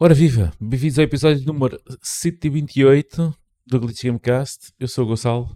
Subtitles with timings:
[0.00, 3.34] Ora viva, bem-vindos ao episódio número 128
[3.66, 4.72] do Glitch Gamecast.
[4.78, 5.54] Eu sou o Gonçalo,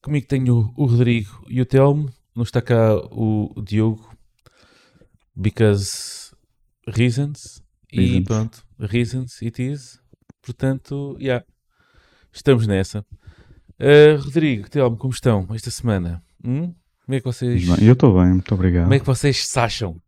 [0.00, 2.10] comigo tenho o Rodrigo e o Telmo.
[2.34, 4.16] Não está cá o Diogo,
[5.36, 6.34] because
[6.88, 7.62] reasons.
[7.92, 8.24] E Reasons.
[8.24, 10.03] pronto, reasons it is.
[10.44, 11.44] Portanto, yeah,
[12.32, 13.04] estamos nessa.
[13.78, 16.22] Ah, Rodrigo, Telmo, como estão esta semana?
[16.44, 16.74] Hum?
[17.04, 18.84] Como é que vocês, Eu estou bem, muito obrigado.
[18.84, 20.00] como é que vocês se acham?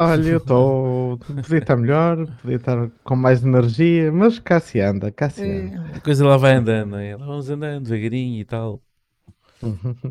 [0.00, 1.18] Olha, eu estou.
[1.18, 5.90] Podia estar melhor, podia estar com mais energia, mas cá se anda, cá se anda.
[5.96, 7.16] A coisa lá vai andando, é?
[7.16, 8.80] Lá vamos andando devagarinho e tal.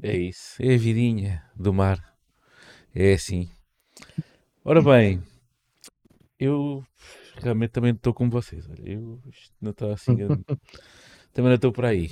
[0.03, 2.03] É isso, é a vidinha do mar.
[2.93, 3.49] É assim.
[4.65, 5.23] Ora bem,
[6.37, 6.83] eu
[7.41, 8.67] realmente também estou com vocês.
[8.69, 9.21] Olha, eu
[9.61, 10.19] não está assim.
[10.19, 10.29] eu
[11.33, 12.11] também não estou por aí.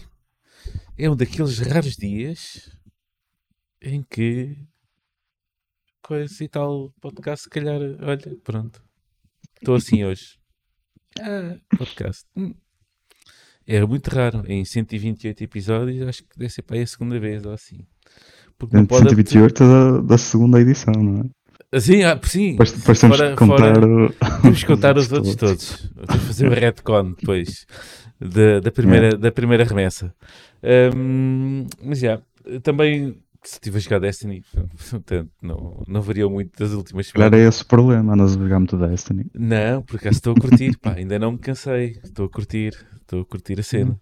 [0.98, 2.76] É um daqueles raros dias
[3.82, 4.58] em que
[6.02, 8.84] coisa e tal podcast, se calhar, olha, pronto.
[9.56, 10.38] Estou assim hoje.
[11.18, 12.26] Ah, podcast.
[12.36, 12.54] Hum.
[13.66, 14.44] É muito raro.
[14.52, 17.88] Em 128 episódios, acho que deve ser para aí a segunda vez ou assim.
[18.58, 19.08] Porque não pode.
[19.08, 21.30] 128 da, da segunda edição, não é?
[21.80, 22.52] Sim, ah, sim.
[22.52, 23.74] Depois, depois temos Fora- que contar.
[23.76, 25.92] fora- o- Vamos contar os outros todos.
[25.96, 27.66] Vamos fazer o retcon depois
[28.20, 30.14] da, da, primeira, da primeira remessa.
[30.64, 32.20] Ahm, mas já,
[32.64, 34.44] também se tive a jogar Destiny,
[34.90, 37.46] portanto, não, não variou muito das últimas calhar semanas.
[37.46, 39.26] é esse o problema, andas a jogar muito Destiny.
[39.34, 41.98] Não, por acaso estou a curtir, pá, ainda não me cansei.
[42.04, 44.00] Estou a curtir, estou a curtir a cena.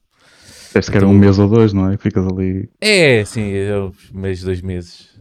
[0.73, 1.97] Deve que era um Então- mês ou dois, não é?
[1.97, 2.69] Ficas ali.
[2.81, 3.73] É, sim, é
[4.13, 5.12] meses, dois meses.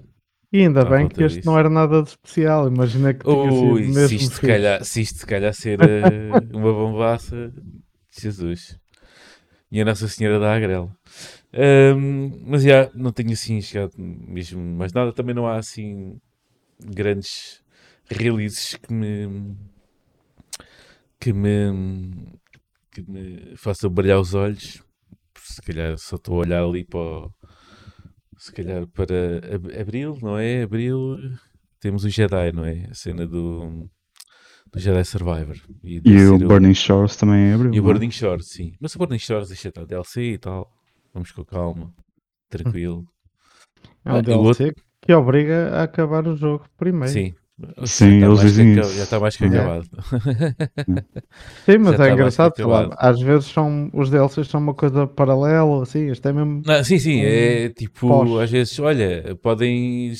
[0.53, 1.47] E ainda À bem que este disso.
[1.47, 2.69] não era nada de especial.
[2.69, 4.43] Imagina que tinha sido Ui, mesmo se isto, fixe.
[4.43, 7.53] calhar, se isto calhar ser eh, uma bombaça,
[8.11, 8.79] Jesus.
[9.71, 10.95] E a Nossa Senhora da Agrela.
[11.55, 15.13] Ahm, mas já, não tenho assim chegado mesmo mais nada.
[15.13, 16.19] Também não há assim
[16.81, 17.63] grandes
[18.11, 19.57] releases que me
[21.21, 22.27] que me
[22.91, 24.83] que me façam brilhar os olhos.
[25.39, 27.33] Se calhar só estou a olhar ali para o-
[28.45, 30.63] se calhar para ab- abril, não é?
[30.63, 31.17] Abril
[31.81, 32.87] temos o Jedi, não é?
[32.91, 33.89] A cena do,
[34.73, 35.57] do Jedi Survivor.
[35.85, 37.73] E deve o Burning Shores também abriu.
[37.73, 37.93] e o é?
[37.93, 38.75] Burning Shores, sim.
[38.81, 40.71] Mas o Burning Shores deixa estar DLC e tal.
[41.15, 41.95] Vamos com calma.
[42.49, 43.05] Tranquilo.
[44.05, 47.13] É Ah, um e o DLC que obriga a acabar o jogo primeiro.
[47.13, 47.35] Sim.
[47.85, 48.95] Sim, já, eles está mais que dizem isso.
[48.97, 49.49] já está mais que É.
[49.49, 49.89] acabado.
[51.67, 52.95] Sim, mas Já é mais engraçado, acabado.
[52.99, 56.63] às vezes são, os DLCs são uma coisa paralela, assim, este é mesmo.
[56.67, 58.41] Não, sim, sim, é tipo, pós.
[58.43, 60.13] às vezes, olha, podem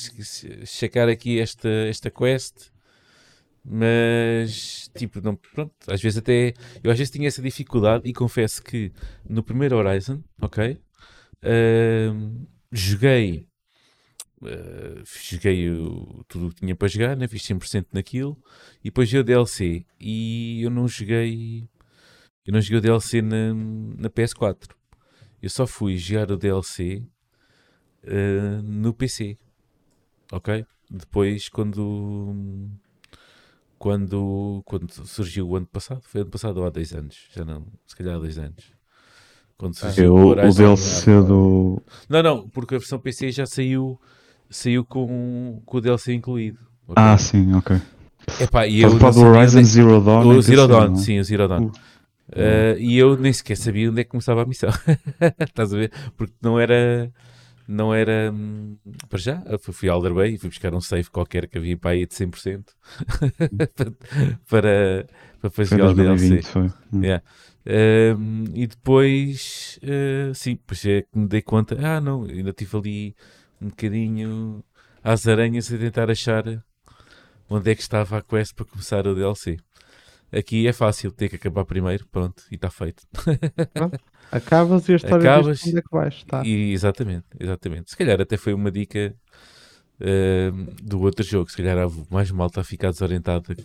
[0.65, 2.71] checar aqui esta, esta quest,
[3.65, 8.61] mas, tipo, não, pronto, às vezes até, eu às vezes tinha essa dificuldade e confesso
[8.63, 8.91] que
[9.27, 10.77] no primeiro Horizon, ok,
[11.43, 13.47] ahm, joguei,
[14.45, 18.37] ah, joguei o- tudo o que tinha para jogar, né, fiz 100% naquilo,
[18.81, 21.67] e depois veio o DLC, e eu não joguei,
[22.45, 24.69] eu não joguei o DLC na, na PS4.
[25.41, 27.03] Eu só fui jogar o DLC
[28.03, 29.37] eh, no PC.
[30.31, 30.65] Ok?
[30.89, 32.69] Depois, quando,
[33.77, 37.27] quando, quando surgiu o ano passado, foi ano passado ou há dois anos?
[37.33, 38.71] Já não, se calhar há dois anos.
[39.57, 41.81] Quando surgiu o, o Horizon- DLC do.
[42.09, 43.99] Não, não, porque a versão PC já saiu,
[44.53, 46.59] saiu com, com o DLC incluído.
[46.87, 46.95] ok?
[46.95, 47.77] Ah, sim, ok.
[48.39, 50.25] Epá, e Estás eu a falar não do sabia Horizon onde- Zero Dawn?
[50.27, 50.97] o em Zero PC, Dawn, não é?
[50.97, 51.63] sim, o Zero Dawn.
[51.65, 51.71] Uh.
[52.35, 54.69] Uh, e eu nem sequer sabia onde é que começava a missão.
[55.39, 55.91] Estás a ver?
[56.17, 57.11] Porque não era.
[57.67, 58.31] Não era.
[58.33, 58.75] hum,
[59.09, 61.77] Para já, fui- fui a Alder Bay e fui buscar um save qualquer que havia
[61.77, 62.63] para aí de 100%
[64.49, 65.05] para,
[65.41, 66.29] para Foi fazer o DLC.
[66.29, 66.71] 2020, foi.
[66.93, 67.01] Hum.
[67.03, 67.23] Yeah.
[67.65, 72.75] Um, e depois, uh, sim, depois é que me dei conta, ah não, ainda tive
[72.77, 73.15] ali
[73.63, 74.63] um bocadinho
[75.03, 76.43] às aranhas a tentar achar
[77.49, 79.57] onde é que estava a quest para começar o DLC.
[80.31, 83.03] Aqui é fácil, ter que acabar primeiro, pronto, e está feito.
[84.31, 86.23] Acabas e a história Acabas onde é que vais.
[86.23, 86.43] Tá.
[86.43, 87.91] E, exatamente, exatamente.
[87.91, 89.15] Se calhar até foi uma dica
[90.01, 93.55] um, do outro jogo, se calhar há mais malta a ficar desorientada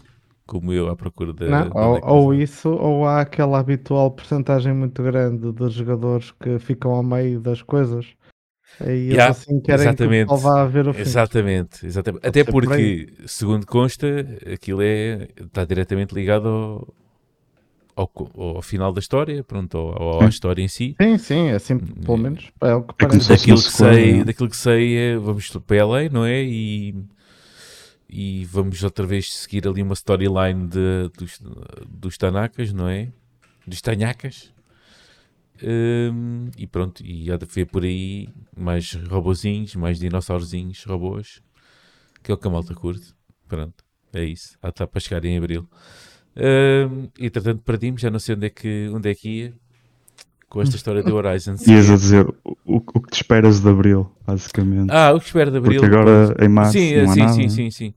[0.46, 1.46] como eu à procura da.
[1.46, 2.42] Não, ou, é ou começar.
[2.42, 7.62] isso, ou há aquela habitual porcentagem muito grande de jogadores que ficam ao meio das
[7.62, 8.06] coisas.
[8.80, 10.34] Aí eles Yeah, assim querem exatamente.
[10.36, 11.16] que vá a ver o fim.
[11.16, 12.26] Exatamente, exatamente.
[12.26, 14.06] Pode Até ser por porque, segundo consta,
[14.52, 16.94] aquilo é, está diretamente ligado ao,
[17.96, 20.98] ao, ao final da história, pronto, ao, ao- à história em si.
[21.00, 23.26] Sim, sim, assim, pelo menos é o que É parece.
[23.26, 24.24] fosse Daquilo que, sei, não é?
[24.24, 26.42] daquilo que sei é, vamos para LA, não é?
[26.42, 26.94] E,
[28.08, 31.40] e vamos outra vez seguir ali uma storyline de, dos,
[31.88, 33.08] dos Tanakas, não é?
[33.66, 34.52] dos tanhacas.
[35.62, 41.42] Hum, e pronto, e há de ver por aí mais robozinhos, mais dinossaurozinhos, robôs,
[42.22, 43.14] que é o que a malta curte.
[43.48, 44.56] Pronto, é isso.
[44.62, 45.68] Ah, está para chegar em abril.
[46.36, 49.54] Hum, entretanto, perdi-me, já não sei onde é que, onde é que ia
[50.48, 51.56] com esta história do Horizon.
[51.66, 54.90] Ias a dizer o, o que te esperas de Abril, basicamente.
[54.90, 55.80] Ah, o que espero de abril.
[55.80, 57.32] Porque agora em março sim, não há sim, nada.
[57.32, 57.94] sim, sim, sim.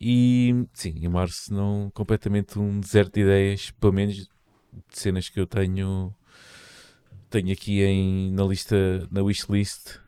[0.00, 4.28] E sim, em março não completamente um deserto de ideias, pelo menos de
[4.90, 6.12] cenas que eu tenho
[7.32, 9.98] tenho aqui em, na lista, na wishlist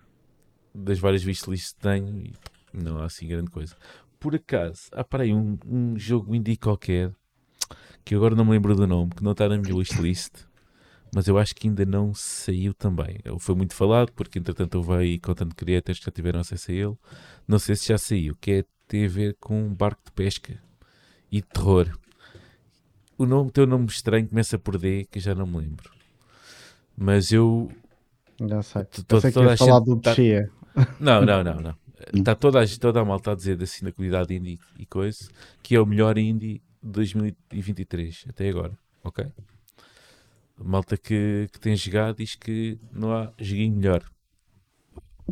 [0.75, 2.35] das várias wishlists que tenho e
[2.73, 3.75] não há assim grande coisa.
[4.21, 7.13] Por acaso, há para aí um, um jogo indie qualquer
[8.05, 10.33] que agora não me lembro do nome, que não está na minha wishlist,
[11.15, 13.19] mas eu acho que ainda não saiu também.
[13.39, 16.97] Foi muito falado, porque entretanto houve aí content creators que já tiveram acesso a ele.
[17.49, 20.61] Não sei se já saiu, que é, tem a ver com um barco de pesca
[21.33, 21.89] e de terror.
[23.17, 26.04] O nome, teu nome estranho começa por D, que já não me lembro.
[26.97, 27.71] Mas eu.
[28.41, 28.85] Já sei.
[29.07, 30.51] Pensei que toda a ias falar do tá- Chia.
[31.01, 31.75] Não, não, não, não.
[32.13, 35.29] Está toda a, toda a malta a dizer assim na comunidade indie e coisa
[35.63, 39.25] que é o melhor indie de 2023 até agora, ok?
[40.61, 44.03] A malta que, que tem jogado diz que não há joguinho melhor.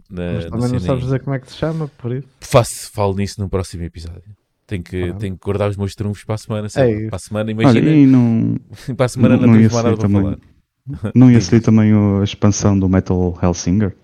[0.09, 2.27] Na, Mas também não sabes dizer como é que se chama, por isso.
[2.41, 4.23] Faço, falo nisso no próximo episódio.
[4.67, 5.19] Tenho que, Pronto.
[5.21, 6.69] tenho que guardar os meus trunfos para a semana.
[6.71, 7.91] sei É para a semana, Olha, imagina.
[7.91, 8.57] e não,
[8.97, 10.23] para a semana não, não ia temos mais nada para também.
[10.23, 10.39] falar.
[11.15, 13.95] não ia sair também a expansão do Metal Hellsinger?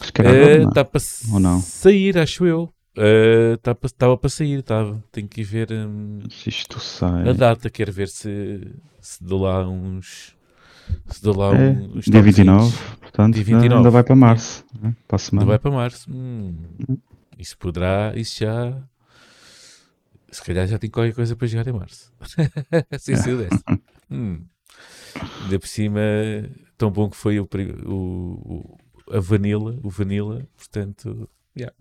[0.00, 0.68] Acho que era agora, não?
[0.68, 1.00] Está para
[1.32, 1.60] Ou não?
[1.60, 2.72] sair, acho eu.
[3.84, 5.02] Estava para sair, estava.
[5.12, 7.28] Tenho que ir ver hum, Se isto sai.
[7.28, 7.68] a data.
[7.70, 8.60] Quero ver se,
[9.00, 10.34] se dou lá uns.
[11.08, 12.98] Se dou lá É, um, uns dia 29, toquezinhos.
[13.00, 13.74] portanto, Dia ainda- 29.
[13.76, 14.64] ainda vai para março.
[14.80, 14.94] né?
[15.08, 16.10] Para Ainda vai para março.
[16.10, 16.54] Hum,
[17.38, 18.12] isso poderá.
[18.16, 18.82] Isso já.
[20.30, 22.12] Se calhar já tem qualquer coisa para jogar em março.
[22.98, 23.62] Sem ser dessa.
[24.10, 24.40] Hum.
[25.42, 26.00] Ainda por cima,
[26.76, 27.48] tão bom que foi o,
[27.86, 28.76] o-
[29.10, 31.74] a Vanilla, o Vanilla, portanto, yeah,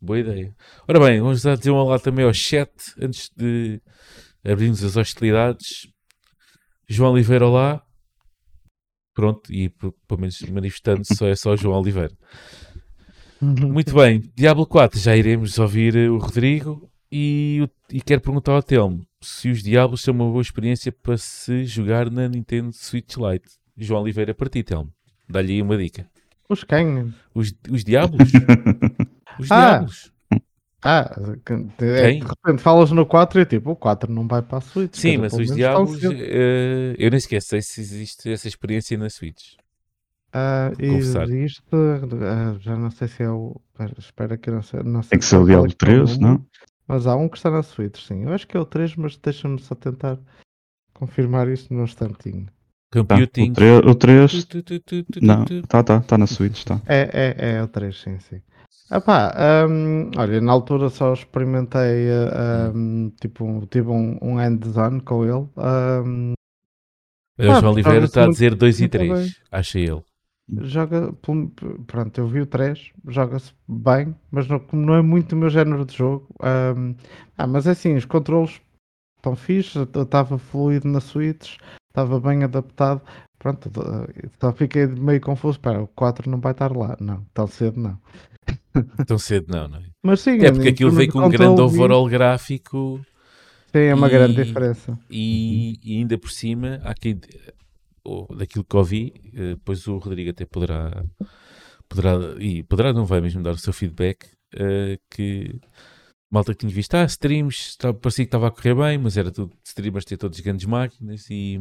[0.00, 0.54] boa ideia.
[0.86, 3.80] Ora bem, vamos dar dizer um olá também ao chat antes de
[4.44, 5.88] abrirmos as hostilidades.
[6.88, 7.82] João Oliveira, olá.
[9.14, 12.12] Pronto, e pelo menos manifestando só é só João Oliveira.
[13.40, 19.04] Muito bem, Diablo 4, já iremos ouvir o Rodrigo e, e quero perguntar ao Telmo
[19.20, 23.48] se os Diablos são uma boa experiência para se jogar na Nintendo Switch Lite.
[23.76, 24.92] João Oliveira, para ti, Telmo.
[25.28, 26.06] Dá-lhe aí uma dica.
[26.48, 27.14] Os quem?
[27.34, 28.30] Os, os Diablos?
[29.38, 30.12] Os Ah, Diablos.
[30.82, 31.14] Ah,
[31.80, 34.96] é, de repente falas no 4 e tipo, o 4 não vai para a Switch.
[34.96, 39.54] Sim, mas os Diablos, eh, eu nem esqueço sei se existe essa experiência na Switch.
[40.76, 41.24] Confessar.
[41.24, 43.60] existe, ah, já não sei se é o.
[43.72, 44.82] espera- Espera que eu não sei.
[44.82, 46.46] Não sei Tem que ser o é Diablo que é o 3, número, não?
[46.90, 48.24] Mas há um que está na Switch, sim.
[48.24, 50.18] Eu acho que é o 3, mas deixa-me só tentar
[50.92, 52.46] confirmar isso num instantinho.
[52.90, 53.52] Tá, Computing.
[53.52, 54.64] o 3, o 3 Tu,
[55.22, 56.80] não, tá, tá, tá na Switch, tá.
[56.86, 58.42] É, é, é o 3, sim, sim.
[58.90, 59.32] Epá,
[59.68, 62.08] hum, olha, na altura só experimentei,
[62.74, 65.48] hum, tipo, um- tive um, um hands-on com ele.
[65.56, 66.34] Eh,
[67.48, 69.30] O Ah, João Oliveira está a dizer 2 e muito 3, bem.
[69.52, 70.02] acha ele.
[70.58, 71.12] Joga,
[71.86, 75.50] pronto, eu vi o 3, joga-se bem, mas não, como não é muito o meu
[75.50, 76.28] género de jogo.
[76.76, 76.94] hum,
[77.36, 78.60] ah, mas é assim, os controles
[79.18, 81.56] estão fixe, estava fluido na Switch,
[81.90, 83.02] estava bem adaptado.
[83.38, 83.70] Pronto,
[84.38, 85.58] só fiquei meio confuso.
[85.58, 86.96] Espera, o 4 não vai estar lá.
[87.00, 87.98] Não, tão cedo não.
[89.06, 89.82] Tão cedo não, não é?
[90.02, 93.00] Mas sim, É porque aquilo veio com um grande overall gráfico
[93.72, 94.98] Sim, é uma grande e- diferença.
[95.10, 97.18] e, e ainda por cima, há quem,
[98.04, 101.04] ou daquilo que ouvi, eh, depois o Rodrigo até poderá,
[101.88, 105.58] poderá, e poderá, não vai mesmo dar o seu feedback, eh, que
[106.30, 109.30] malta que tinha visto, ah, streams, tá- parecia que estava a correr bem, mas era
[109.30, 111.60] tudo, streamers ter todas grandes máquinas e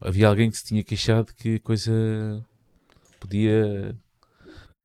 [0.00, 1.92] havia alguém que se tinha queixado que a coisa
[3.20, 3.96] podia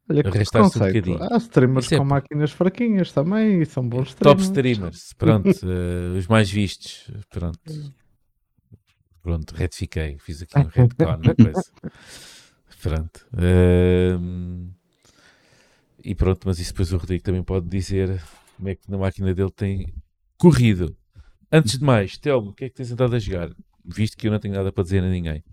[0.09, 1.23] Olha que arrastar-se um bocadinho.
[1.23, 4.97] Há streamers é com máquinas fraquinhas também e são bons Top streamers.
[4.97, 7.59] streamers, pronto, eh, os mais vistos, pronto.
[9.27, 11.63] Pronto, retifiquei, fiz aqui um retcon na coisa.
[12.81, 13.27] Pronto.
[13.37, 14.69] ehm,
[16.01, 18.23] e pronto, mas isso depois o Rodrigo também pode dizer
[18.55, 19.93] como é que na máquina dele tem
[20.37, 20.95] corrido.
[21.51, 23.49] Antes de mais, Telmo, o que é que tens andado a jogar?
[23.83, 25.43] Visto que eu não tenho nada para dizer a ninguém.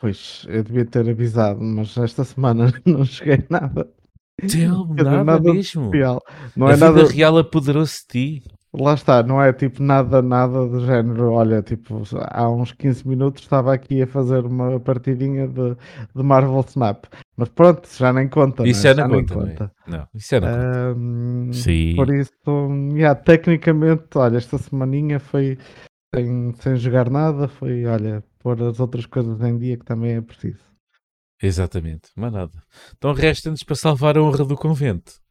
[0.00, 3.92] Pois, eu devia ter avisado, mas esta semana não cheguei nada.
[4.48, 5.90] Telmo, nada, nada mesmo.
[6.54, 7.08] Não a é vida nada.
[7.08, 8.06] real apoderou-se de
[8.40, 8.44] ti.
[8.74, 11.32] Lá está, não é tipo nada, nada do género.
[11.32, 15.76] Olha, tipo, há uns 15 minutos estava aqui a fazer uma partidinha de,
[16.14, 17.04] de Marvel Snap.
[17.36, 18.66] Mas pronto, já nem conta.
[18.66, 19.08] Isso não é?
[19.08, 19.98] nem conta, não é?
[19.98, 21.52] Não, isso já não conta.
[21.52, 21.96] Sim.
[21.96, 22.32] Por isso,
[22.94, 25.58] yeah, tecnicamente, olha, esta semaninha foi,
[26.14, 30.20] sem, sem jogar nada, foi, olha, pôr as outras coisas em dia que também é
[30.22, 30.72] preciso.
[31.42, 32.52] Exatamente, mais nada.
[32.96, 35.21] Então resta-nos para salvar a honra do convento.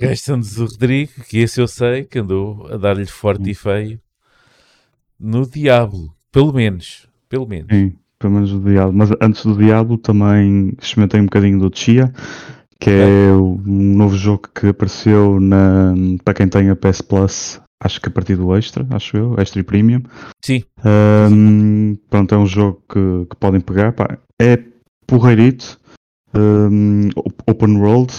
[0.00, 4.00] Resta-nos o Rodrigo, que esse eu sei que andou a dar-lhe forte e feio
[5.18, 7.08] no Diablo, pelo menos.
[7.28, 7.68] Pelo menos.
[7.70, 8.92] Sim, pelo menos o Diablo.
[8.92, 12.12] Mas antes do Diablo também experimentei um bocadinho do Chia,
[12.80, 18.00] que é um novo jogo que apareceu na, para quem tem a PS Plus, acho
[18.00, 20.02] que a partir do Extra, acho eu, Extra e Premium.
[20.42, 20.64] Sim.
[20.84, 23.92] Um, pronto, é um jogo que, que podem pegar.
[23.92, 24.18] Pá.
[24.40, 24.58] É
[25.06, 25.78] porreirito,
[26.34, 27.10] um,
[27.46, 28.12] open world,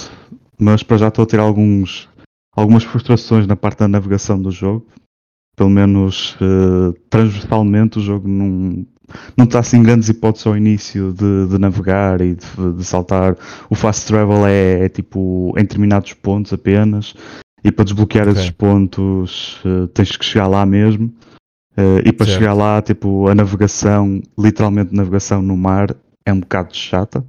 [0.61, 2.07] mas para já estou a ter alguns,
[2.55, 4.85] algumas frustrações na parte da navegação do jogo.
[5.55, 8.85] Pelo menos uh, transversalmente o jogo não,
[9.35, 13.35] não está assim grandes hipóteses ao início de, de navegar e de, de, saltar.
[13.69, 17.15] O fast travel é, é, tipo em determinados pontos apenas.
[17.63, 18.39] E para desbloquear okay.
[18.39, 21.13] esses pontos uh, tens que chegar lá mesmo.
[21.77, 22.39] Uh, e para certo.
[22.39, 27.25] chegar lá, tipo, a navegação, literalmente navegação no mar, é um bocado chata.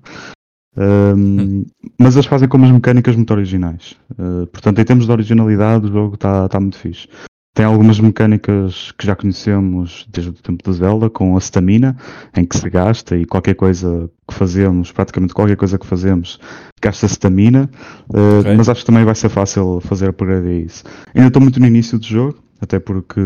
[0.76, 1.64] Um,
[1.98, 3.96] mas eles fazem como as mecânicas muito originais.
[4.12, 7.08] Uh, portanto, em termos de originalidade, o jogo está tá muito fixe.
[7.54, 11.94] Tem algumas mecânicas que já conhecemos desde o tempo do Zelda, com a stamina,
[12.34, 16.40] em que se gasta e qualquer coisa que fazemos, praticamente qualquer coisa que fazemos,
[16.80, 17.68] gasta stamina.
[18.08, 18.56] Uh, okay.
[18.56, 20.84] Mas acho que também vai ser fácil fazer upgrade a isso.
[21.14, 23.20] Ainda estou muito no início do jogo, até porque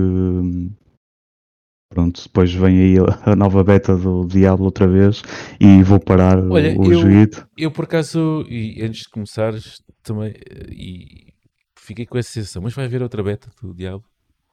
[1.88, 5.22] Pronto, depois vem aí a nova beta do Diablo outra vez
[5.60, 10.34] e vou parar Olha, o, eu, Eu por acaso, e antes de começares, também
[10.70, 11.32] e
[11.78, 14.04] fiquei com essa sensação, mas vai haver outra beta do Diablo?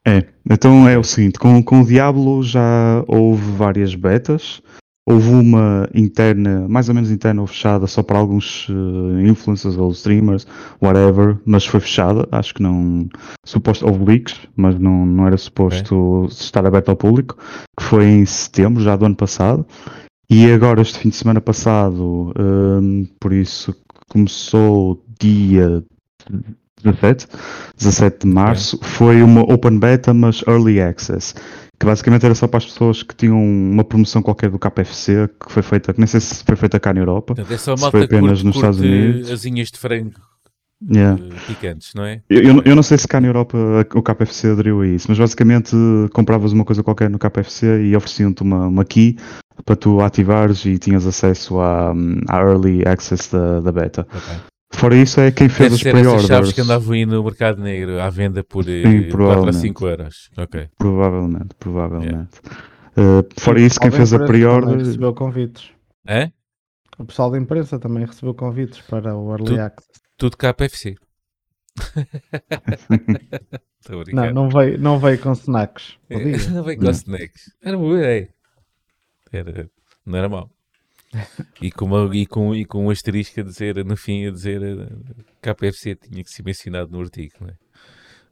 [0.06, 4.62] É, então é o seguinte, com, com o Diablo já houve várias betas,
[5.05, 9.91] Houve uma interna, mais ou menos interna ou fechada, só para alguns uh, influencers ou
[9.91, 10.48] streamers,
[10.81, 12.25] whatever, mas foi fechada.
[12.31, 13.10] Acho que não.
[13.45, 17.38] Suposto, houve leaks, mas não, não era suposto estar aberto ao público,
[17.77, 19.65] que foi em setembro, já do ano passado.
[20.29, 23.75] E agora, este fim de semana passado, um, ehm, por isso
[24.07, 25.83] começou dia
[26.81, 27.27] 17,
[27.77, 31.36] 17 de março, foi uma open beta, mas early access
[31.84, 35.52] que basicamente era só para as pessoas que tinham uma promoção qualquer do KFC que
[35.52, 37.92] foi feita, que nem sei se foi feita cá na Europa, Portanto, é só se
[37.92, 39.32] foi apenas curte, nos Estados Unidos.
[39.32, 40.13] Asinhas de frango
[40.90, 41.20] yeah.
[41.22, 42.22] Eh, picantes, não é?
[42.30, 43.58] Eu, eu, não sei se cá na Europa
[43.96, 45.75] o KFC aderiu a isso, mas basicamente
[46.13, 49.18] compravas uma coisa qualquer no KFC e ofereciam-te uma, uma key
[49.66, 51.94] para tu ativares e tinhas acesso à,
[52.28, 54.08] à early access da, da beta.
[54.10, 54.52] Okay.
[54.74, 56.27] Fora isso, é quem fez Deve os pre-orders.
[56.27, 60.30] chaves que andavam aí no mercado negro à venda por Sim, 4 a 5 euros.
[60.38, 60.70] Okay.
[60.77, 62.42] Provavelmente, provavelmente.
[62.98, 63.20] Yeah.
[63.20, 64.77] Uh, fora isso, quem fez a pre-order.
[64.77, 65.72] recebeu convites.
[66.06, 66.32] É?
[66.98, 69.89] O pessoal da imprensa também recebeu convites para o Early tudo, Access.
[70.18, 70.96] Tudo KFC.
[74.13, 75.98] não, não veio, não veio com snacks.
[76.51, 77.51] não veio com snacks.
[77.63, 78.30] Era uma boa ideia.
[79.32, 79.70] Era,
[80.06, 80.50] não era mau.
[81.62, 84.62] E com, uma, e, com, e com um asterisco a dizer, no fim, a dizer
[84.63, 84.88] eh,
[85.41, 87.53] KPFC tinha que ser mencionado no artigo, não é?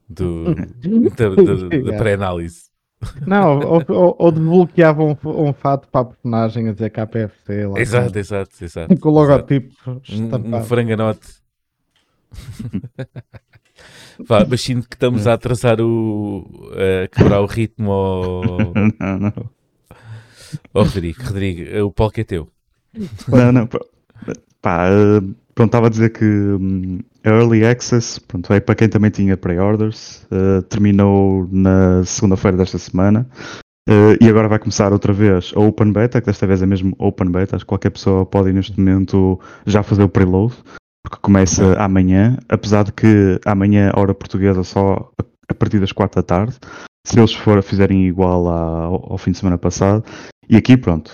[0.09, 2.71] Do, da, da, da pré-análise.
[3.25, 7.65] Não, ou, ou, ou desbloqueava um, um fato para a personagem a dizer KPFC.
[7.67, 8.99] Lá, exato, exato, exato.
[8.99, 9.73] Com o logotipo.
[9.87, 11.27] Um, um franganote.
[14.19, 16.45] Vá, mas sinto que estamos a atrasar o.
[16.73, 18.43] a quebrar o ritmo ao.
[18.99, 19.33] Não, não.
[20.73, 22.51] Oh, Rodrigo, Rodrigo, o palco é teu.
[23.27, 23.67] Não, não,
[24.61, 25.21] pá, eh,
[25.55, 30.27] pronto, estava a dizer que um, Early Access, pronto, é para quem também tinha pre-orders,
[30.31, 33.27] uh, terminou na segunda-feira desta semana
[33.87, 36.95] uh, e agora vai começar outra vez a Open Beta, que desta vez é mesmo
[36.97, 40.53] Open Beta, acho que qualquer pessoa pode neste momento já fazer o preload,
[41.03, 45.11] porque começa amanhã, apesar de que amanhã, hora portuguesa, só
[45.47, 46.55] a partir das 4 da tarde,
[47.05, 50.03] se eles for, fizerem igual ao, ao fim de semana passado,
[50.51, 51.11] e aqui, pronto,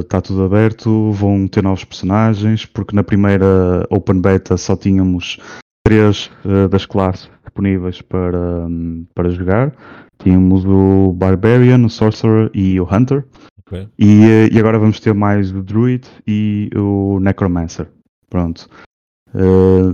[0.00, 4.74] está eh, uh, tudo aberto, vão ter novos personagens, porque na primeira Open Beta só
[4.74, 5.38] tínhamos
[5.86, 9.74] três uh, das classes disponíveis para, um, para jogar.
[10.18, 13.26] Tínhamos o Barbarian, o Sorcerer e o Hunter.
[13.66, 13.88] Okay.
[13.98, 17.88] E, uh, e, agora vamos ter mais o Druid e o Necromancer.
[18.30, 18.70] Pronto.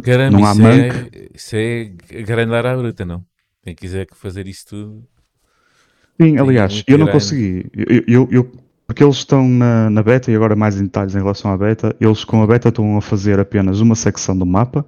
[0.05, 3.25] Caramba, não há isso, é, isso é agrandar a bruta, não?
[3.61, 5.05] Quem quiser fazer isso tudo.
[6.21, 7.67] Sim, aliás, eu não consegui.
[7.75, 8.53] Eu, eu, eu,
[8.87, 11.95] porque eles estão na, na, beta e agora mais em detalhes em relação à beta.
[12.01, 14.85] Eles com a beta estão a fazer apenas uma secção do mapa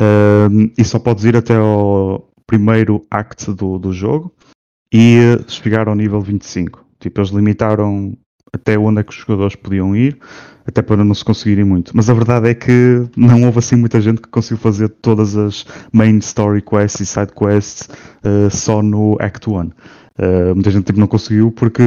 [0.00, 4.32] uh, e só podes ir até ao primeiro act do, do jogo
[4.92, 6.84] e chegar ao nível 25.
[6.98, 8.16] Tipo, eles limitaram
[8.52, 10.18] até onde é que os jogadores podiam ir,
[10.66, 11.92] até para não se conseguirem muito.
[11.96, 15.64] Mas a verdade é que não houve assim muita gente que conseguiu fazer todas as
[15.92, 17.88] main story quests e side quests
[18.24, 19.70] uh, só no Act 1.
[20.20, 21.82] Uh, muita gente tipo, não conseguiu porque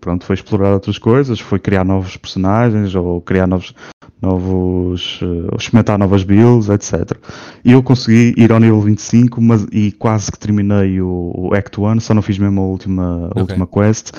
[0.00, 3.74] pronto, foi explorar outras coisas, foi criar novos personagens ou criar novos,
[4.22, 7.18] novos uh, experimentar novas builds, etc.
[7.62, 11.78] E eu consegui ir ao nível 25 mas, e quase que terminei o, o Act
[11.78, 13.42] 1, só não fiz mesmo a última, a Ok.
[13.42, 14.12] última quest.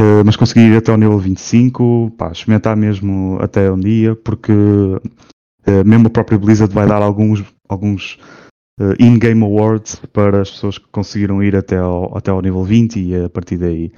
[0.00, 4.52] Uh, mas consegui ir até ao nível 25, pá, experimentar mesmo até um dia, porque
[5.86, 8.18] mesmo a própria Blizzard vai dar alguns, alguns
[8.80, 12.98] uh, in-game awards para as pessoas que conseguiram ir até ao, até ao nível 20
[13.00, 13.92] e a partir daí.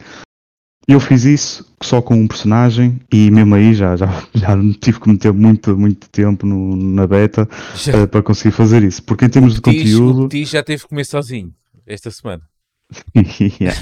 [0.88, 5.08] Eu fiz isso só com um personagem e mesmo aí já, já, já tive que
[5.08, 9.02] meter muito, muito tempo no- na beta Já, uh, para conseguir fazer isso.
[9.02, 10.28] Porque em termos de o Petit- O conteúdo.
[10.28, 11.52] Petit já teve que comer sozinho
[11.86, 12.42] esta semana.
[13.60, 13.74] Yeah,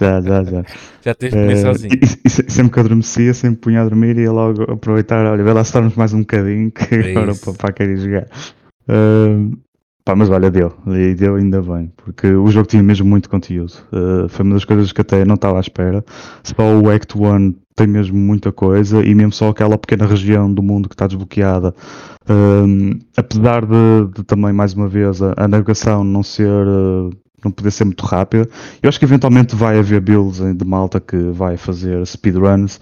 [0.00, 0.64] já, já, já.
[1.04, 1.92] Já teve que comer Eh, sozinho.
[1.94, 5.44] e, e se- sempre que adormecia, sempre punha a dormir e ia logo aproveitar, olha,
[5.44, 8.26] vai lá estarmos mais um bocadinho que É agora para querer jogar.
[8.88, 9.56] Eh,
[10.04, 13.72] pá, mas olha, deu, e deu ainda bem, porque o jogo tinha mesmo muito conteúdo.
[13.92, 16.04] Eh, foi uma das coisas que até não estava à espera.
[16.42, 20.62] Só o Act 1 tem mesmo muita coisa e mesmo só aquela pequena região do
[20.62, 21.74] mundo que está desbloqueada.
[22.28, 26.48] eh, apesar de, de também, mais uma vez, a, a navegação não ser.
[26.48, 28.48] eh, não poder ser muito rápida,
[28.82, 32.80] eu acho que eventualmente vai haver builds de malta que vai fazer speedruns,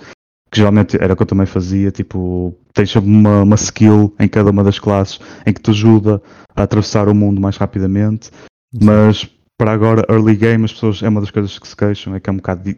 [0.52, 4.50] que geralmente era o que eu também fazia, tipo, tens uma, uma skill em cada
[4.50, 6.22] uma das classes em que te ajuda
[6.54, 8.30] a atravessar o mundo mais rapidamente,
[8.78, 12.20] mas para agora, early game, as pessoas, é uma das coisas que se queixam, é
[12.20, 12.74] que é um bocado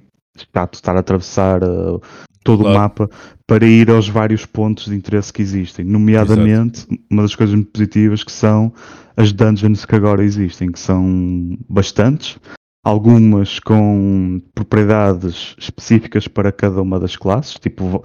[0.54, 2.00] chato estar a atravessar uh,
[2.44, 2.76] todo Claro.
[2.76, 3.10] o mapa
[3.44, 8.22] para ir aos vários pontos de interesse que existem, nomeadamente uma das coisas muito positivas
[8.22, 8.72] que são
[9.16, 12.38] as dungeons que agora existem, que são bastantes,
[12.84, 18.04] algumas com propriedades específicas para cada uma das classes, tipo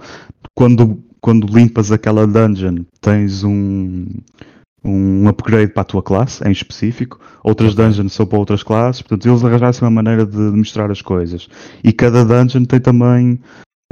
[0.54, 4.06] quando, quando limpas aquela dungeon tens um,
[4.82, 9.28] um upgrade para a tua classe em específico, outras dungeons são para outras classes, portanto
[9.28, 11.46] eles arranjaram-se uma maneira de, mostrar as coisas.
[11.84, 13.38] E cada dungeon tem também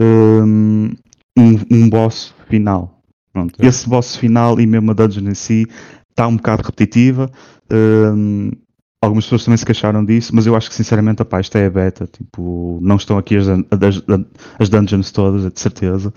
[0.01, 0.91] hum,
[1.39, 3.03] um, um boss final.
[3.31, 3.63] Pronto.
[3.63, 5.67] Esse boss final e mesmo a dungeon em si
[6.11, 7.31] está um bocado repetitiva.
[7.71, 8.51] hum,
[9.01, 11.71] algumas pessoas também se queixaram disso, mas eu acho que sinceramente apá, isto é a
[11.71, 12.07] beta.
[12.07, 14.03] Tipo, não estão aqui as, as,
[14.59, 16.13] as dungeons todas, de certeza.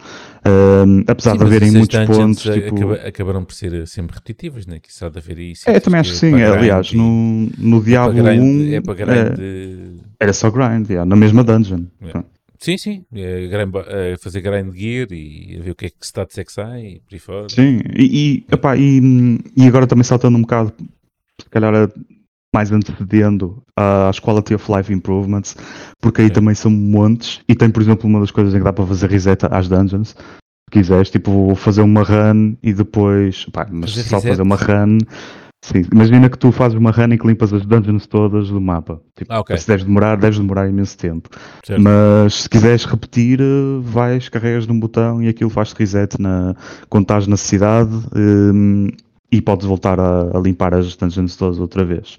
[0.46, 2.50] Hum, apesar Sim, de haverem muitos pontos.
[2.50, 4.80] a- Tipo, acaba- acabaram por ser sempre repetitivas, né?
[4.80, 5.54] Que isso há de haver aí.
[5.67, 6.32] é, também acho que sim.
[6.32, 10.34] para grind Aliás, no, no é Diablo grind, 1 é para grind é, de- era
[10.34, 11.86] só grind, yeah, na mesma dungeon.
[12.02, 12.24] É.
[12.58, 13.06] Sim, sim.
[13.13, 13.48] É,
[14.13, 16.82] é fazer grind gear e a ver o que é que status é que sai
[16.86, 17.48] e por aí fora.
[17.50, 18.04] Sim, e,
[18.50, 19.00] e, epá, e,
[19.56, 20.74] e agora também saltando um bocado,
[21.39, 21.89] se calhar a-
[22.54, 25.56] mais antecedendo às Quality of Life Improvements,
[26.02, 28.74] porque aí também são montes, e tem, por exemplo, uma das coisas em que dá
[28.74, 30.16] para fazer reset às dungeons, se
[30.72, 34.30] quiseres, tipo, fazer uma run e depois, pá, mas Fazer só reset?
[34.32, 34.98] fazer uma run.
[35.64, 39.00] Sim, imagina que tu fazes uma run em que limpas as dungeons todas do mapa.
[39.16, 39.56] Tipo, Ah, ok.
[39.58, 41.30] Se deves demorar, deves demorar imenso tempo.
[41.64, 41.80] Certo.
[41.82, 43.40] Mas se quiseres repetir,
[43.84, 46.56] vais, carregas num botão e aquilo faz reset na,
[46.90, 48.88] quando estás na cidade hum,
[49.32, 52.18] e podes voltar a, a limpar as dungeons todas outra vez.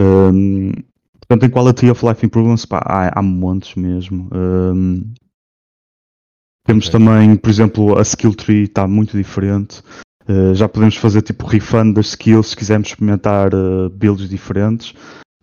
[0.00, 0.72] Hum,
[1.20, 4.28] portanto, em Quality of Life Improvements, pá, há, há montes mesmo.
[4.32, 5.12] Hum,
[6.66, 6.98] temos Ok.
[7.00, 9.82] também, por exemplo, a skill tree está muito diferente.
[10.28, 14.92] Uh, já podemos fazer tipo refund das skills se quisermos experimentar uh, builds diferentes.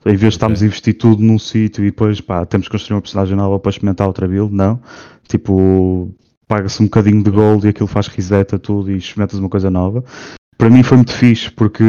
[0.06, 2.96] Em vez de estarmos a investir tudo num sítio e depois pá, temos que construir
[2.96, 4.80] uma personagem nova para experimentar outra build, não.
[5.28, 6.14] Tipo,
[6.48, 9.72] paga-se um bocadinho de gold e aquilo faz reset a tudo e experimentas uma coisa
[9.72, 10.04] nova.
[10.60, 11.84] Para mim foi muito fixe porque,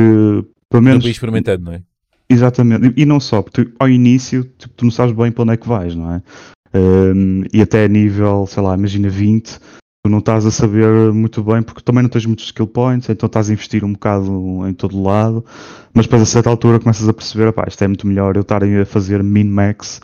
[0.71, 1.83] pelo Eu menos, vou experimentando, não é?
[2.29, 5.57] Exatamente, e não só, porque ao início tipo, tu não sabes bem para onde é
[5.57, 6.23] que vais, não é?
[6.75, 9.61] Um, e até a nível, sei lá, imagina 20,
[10.05, 13.29] tu não estás a saber muito bem, porque também não tens muitos skill points, então
[13.29, 15.45] estás a investir um bocado em todo lado,
[15.95, 18.63] mas depois a certa altura começas a perceber, pá, isto é muito melhor eu estar
[18.63, 20.01] a fazer min-max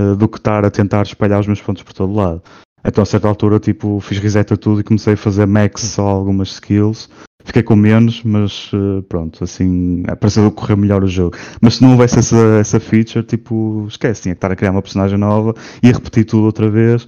[0.00, 2.42] uh, do que estar a tentar espalhar os meus pontos por todo lado.
[2.84, 6.06] Então a certa altura, tipo, fiz reset a tudo e comecei a fazer max só
[6.06, 7.10] algumas skills.
[7.46, 11.36] Fiquei com menos, mas uh, pronto, assim, pareceu correr melhor o jogo.
[11.60, 14.82] Mas se não houvesse essa, essa feature, tipo, esquece, tinha que estar a criar uma
[14.82, 17.06] personagem nova e a repetir tudo outra vez.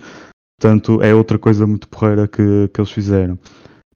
[0.60, 3.36] Portanto, é outra coisa muito porreira que, que eles fizeram.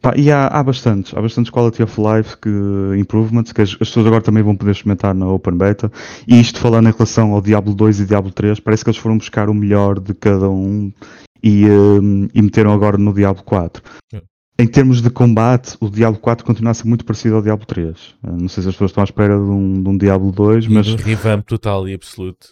[0.00, 2.50] Pá, e há, há bastantes, há bastantes quality of life que,
[2.98, 5.92] improvements que as, as pessoas agora também vão poder experimentar na Open Beta.
[6.26, 9.16] E isto falando em relação ao Diablo 2 e Diablo 3, parece que eles foram
[9.16, 10.92] buscar o melhor de cada um
[11.40, 13.80] e, um, e meteram agora no Diablo 4.
[14.12, 14.31] É.
[14.58, 17.96] Em termos de combate, o Diablo 4 continua a ser muito parecido ao Diablo 3.
[18.22, 20.66] Uh, Não sei se as pessoas estão à espera de um, de um Diablo 2,
[20.68, 22.48] mas Um revamp total e absoluto.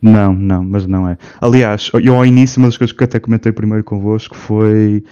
[0.00, 1.18] não, não, mas não é.
[1.40, 5.04] Aliás, eu ao início, uma das coisas que até comentei primeiro convosco foi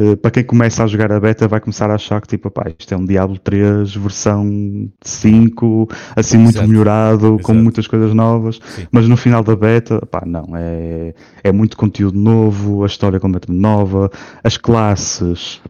[0.00, 2.66] Uh, para quem começa a jogar a beta vai começar a achar que tipo, pá,
[2.78, 6.68] isto é um Diablo 3 versão 5, assim muito Exato.
[6.68, 7.54] melhorado, com Exato.
[7.64, 8.86] muitas coisas novas, Sim.
[8.92, 13.20] mas no final da beta, pá, não, é, é muito conteúdo novo, a história é
[13.20, 14.08] completamente nova,
[14.44, 15.60] as classes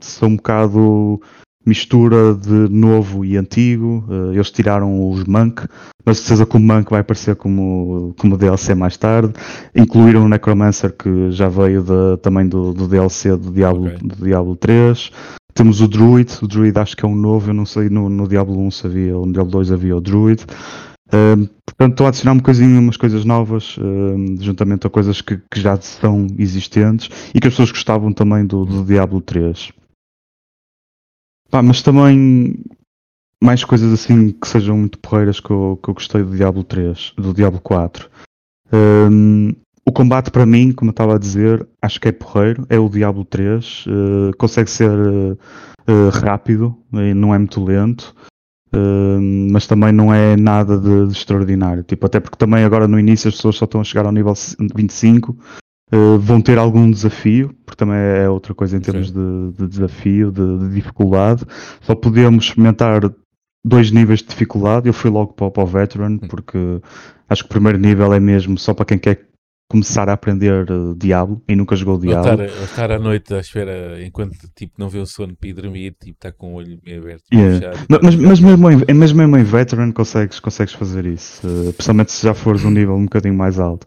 [0.00, 1.20] são um bocado
[1.64, 5.66] mistura de novo e antigo, uh, eles tiraram os Monk,
[6.04, 9.32] mas certeza que o Monk vai aparecer como, como DLC mais tarde.
[9.74, 13.98] Incluíram o Necromancer que já veio da- também do, do DLC do Diablo, Ok.
[14.00, 15.10] do Diablo 3.
[15.54, 18.28] Temos o Druid, o Druid acho que é um novo, eu não sei no, no
[18.28, 20.44] Diablo 1 se havia, ou no Diablo 2 havia o Druid.
[21.12, 25.36] Um, portanto, estão a adicionar um bocadinho, umas coisas novas, um, juntamente a coisas que,
[25.36, 29.72] que já são existentes e que as pessoas gostavam também do, do Diablo 3.
[31.48, 32.58] Pá, mas também
[33.42, 37.12] mais coisas assim que sejam muito porreiras que eu, que eu gostei do Diablo 3,
[37.16, 38.10] do Diablo 4.
[38.72, 39.52] Hum,
[39.88, 42.88] o combate para mim, como eu estava a dizer, acho que é porreiro, é o
[42.88, 44.90] Diablo 3, eh, consegue ser
[45.86, 48.12] eh, rápido, e não é muito lento,
[49.50, 51.82] mas também não é nada de, de extraordinário.
[51.82, 54.34] Tipo, até porque também agora no início as pessoas só estão a chegar ao nível
[54.74, 55.36] 25,
[55.92, 60.32] eh, vão ter algum desafio, porque também é outra coisa em termos de, de desafio,
[60.32, 61.44] de, de dificuldade.
[61.80, 63.02] Só podemos experimentar
[63.64, 64.88] dois níveis de dificuldade.
[64.88, 66.58] Eu fui logo para, para o Veteran, porque
[67.28, 69.25] acho que o primeiro nível é mesmo só para quem quer
[69.70, 72.44] começar a aprender eh, Diablo e nunca jogou Ou Diablo.
[72.44, 75.52] estar, ou estar à noite à espera enquanto tipo, não vê o sono para ir
[75.54, 77.24] dormir, tipo, está com o olho meio aberto.
[77.32, 77.58] Yeah.
[77.72, 81.72] fechado, Ma- Mas, tá mas mesmo, em, mesmo em Veteran consegues, consegues fazer isso, eh,
[81.72, 83.86] principalmente se já fores um nível um bocadinho mais alto.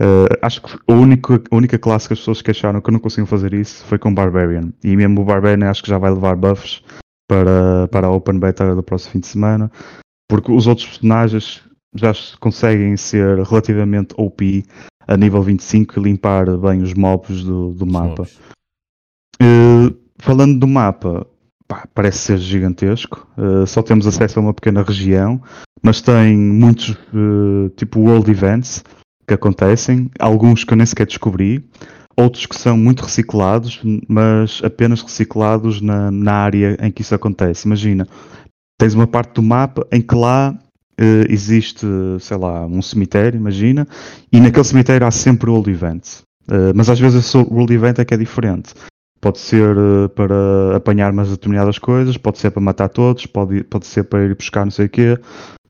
[0.00, 3.26] Eh, acho que a única, a única classe que as pessoas queixaram que não consigo
[3.26, 4.72] fazer isso foi com Barbarian.
[4.82, 6.82] E mesmo o Barbarian acho que já vai levar buffs
[7.28, 9.70] para, para a Open Beta do próximo fim de semana,
[10.28, 11.62] porque os outros personagens
[11.94, 14.64] já se conseguem ser relativamente OP
[15.06, 18.26] a nível 25 e limpar bem os mobs do, do mapa.
[19.40, 21.26] Uh, falando do mapa,
[21.66, 23.26] pá, parece ser gigantesco.
[23.36, 25.42] Uh, só temos acesso a uma pequena região,
[25.82, 28.84] mas tem muitos uh, tipo world events
[29.26, 31.64] que acontecem, alguns que eu nem sequer descobri,
[32.16, 37.66] outros que são muito reciclados, mas apenas reciclados na, na área em que isso acontece.
[37.66, 38.06] Imagina,
[38.78, 40.56] tens uma parte do mapa em que lá
[40.98, 41.86] eh, existe,
[42.20, 43.86] sei lá, um cemitério, imagina,
[44.32, 46.22] e naquele cemitério há sempre world events.
[46.50, 48.74] Eh, mas às vezes world event é que é diferente.
[49.20, 53.86] Pode ser eh, para apanhar umas determinadas coisas, pode ser para matar todos, pode, pode
[53.86, 55.18] ser para ir buscar não sei o quê.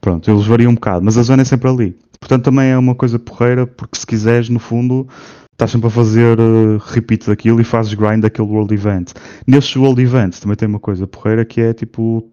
[0.00, 1.96] Pronto, eles variam um bocado, mas a zona é sempre ali.
[2.18, 5.06] Portanto, também é uma coisa porreira, porque se quiseres, no fundo,
[5.52, 9.12] estás sempre a fazer uh, repeat daquilo e fazes grind daquele world event.
[9.46, 12.31] Nestes world events também tem uma coisa porreira que é tipo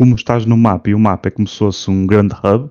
[0.00, 2.70] como estás no mapa e o mapa é como se fosse um grande hub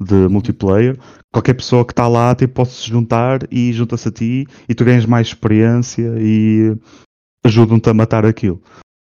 [0.00, 0.98] de multiplayer.
[1.30, 4.82] Qualquer pessoa que está lá tipo, pode se juntar e junta-se a ti e tu
[4.82, 6.74] ganhas mais experiência e
[7.44, 8.62] ajudam-te a matar aquilo.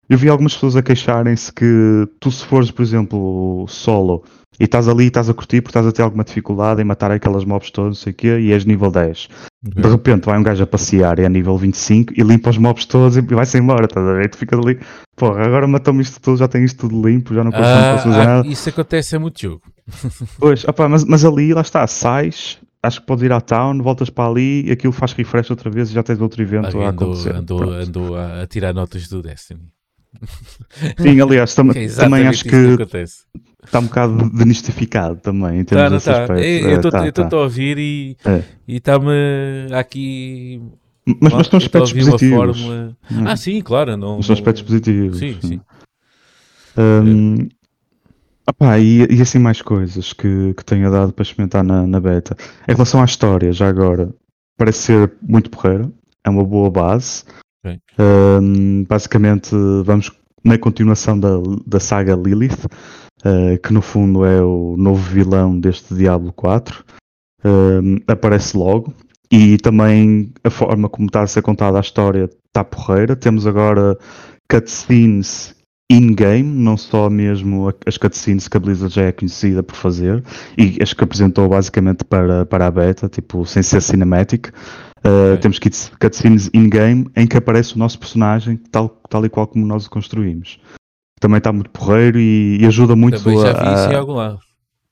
[0.09, 4.23] Eu vi algumas pessoas a queixarem-se que tu se fores, por exemplo, solo
[4.61, 7.11] e estás ali e estás a curtir porque estás a ter alguma dificuldade em matar
[7.11, 9.29] aquelas mobs todas, não sei o quê, e és nível 10.
[9.67, 12.85] De repente vai um gajo a passear e é nível 25 e limpa os mobs
[12.85, 14.29] todos e vai-se embora, estás a ver?
[14.29, 14.79] Tu ficas ali,
[15.17, 18.21] porra, agora matou-me isto tudo, já tenho isto tudo limpo, já não consigo Ah, fazer
[18.21, 18.47] ah, nada.
[18.49, 19.63] isso acontece a muito jogo.
[20.39, 24.11] Pois, opá, mas, mas ali, lá está, sais, acho que podes ir à town, voltas
[24.11, 26.91] para ali e aquilo faz refresh outra vez e já tens outro evento Alguém a
[26.91, 27.35] andou, acontecer.
[27.35, 29.61] andou, andou a, a tirar notas do Destiny.
[31.01, 33.23] Sim, aliás, tam- É também acho isso que acontece.
[33.65, 36.23] Está um bocado demistificado também, em Tá, termos não desse tá.
[36.23, 36.43] aspecto.
[36.43, 37.37] Eu É, estou tá, tá.
[37.37, 38.43] a ouvir e É.
[38.69, 39.11] está-me
[39.73, 40.61] aqui.
[41.21, 42.61] Mas, mas eu a aspectos positivos.
[42.61, 43.25] fórmula- Hum.
[43.27, 43.97] Ah, sim, claro.
[43.97, 45.19] Não, Os aspectos positivos.
[45.19, 45.61] Sim, sim.
[46.77, 47.49] Hum,
[48.49, 52.37] opá, e, e assim mais coisas que, que tenha dado para experimentar na, na beta.
[52.69, 54.13] Em relação à história, já agora,
[54.57, 55.91] parece ser muito porreira,
[56.25, 57.25] é uma boa base.
[57.99, 59.51] Hum, basicamente,
[59.85, 60.11] vamos
[60.45, 61.31] na continuação da,
[61.67, 62.67] da saga Lilith,
[63.25, 66.85] eh, que no fundo é o novo vilão deste Diablo 4.
[67.45, 68.93] Hum, aparece logo.
[69.31, 73.17] E também a forma como está a ser contada a história está porreira.
[73.17, 73.99] Temos agora
[74.51, 75.55] cutscenes
[75.91, 80.23] in-game, não só mesmo as cutscenes que a Blizzard já é conhecida por fazer
[80.57, 84.49] e as que apresentou basicamente para, para a beta, tipo, sem ser cinematic.
[85.07, 85.39] Uh, Ok.
[85.43, 89.67] Temos cuts- cutscenes in-game em que aparece o nosso personagem tal, tal e qual como
[89.67, 90.59] nós o construímos.
[91.25, 94.13] Também está muito porreiro e, e ajuda muito Também já vi a, isso em algum
[94.13, 94.39] lado.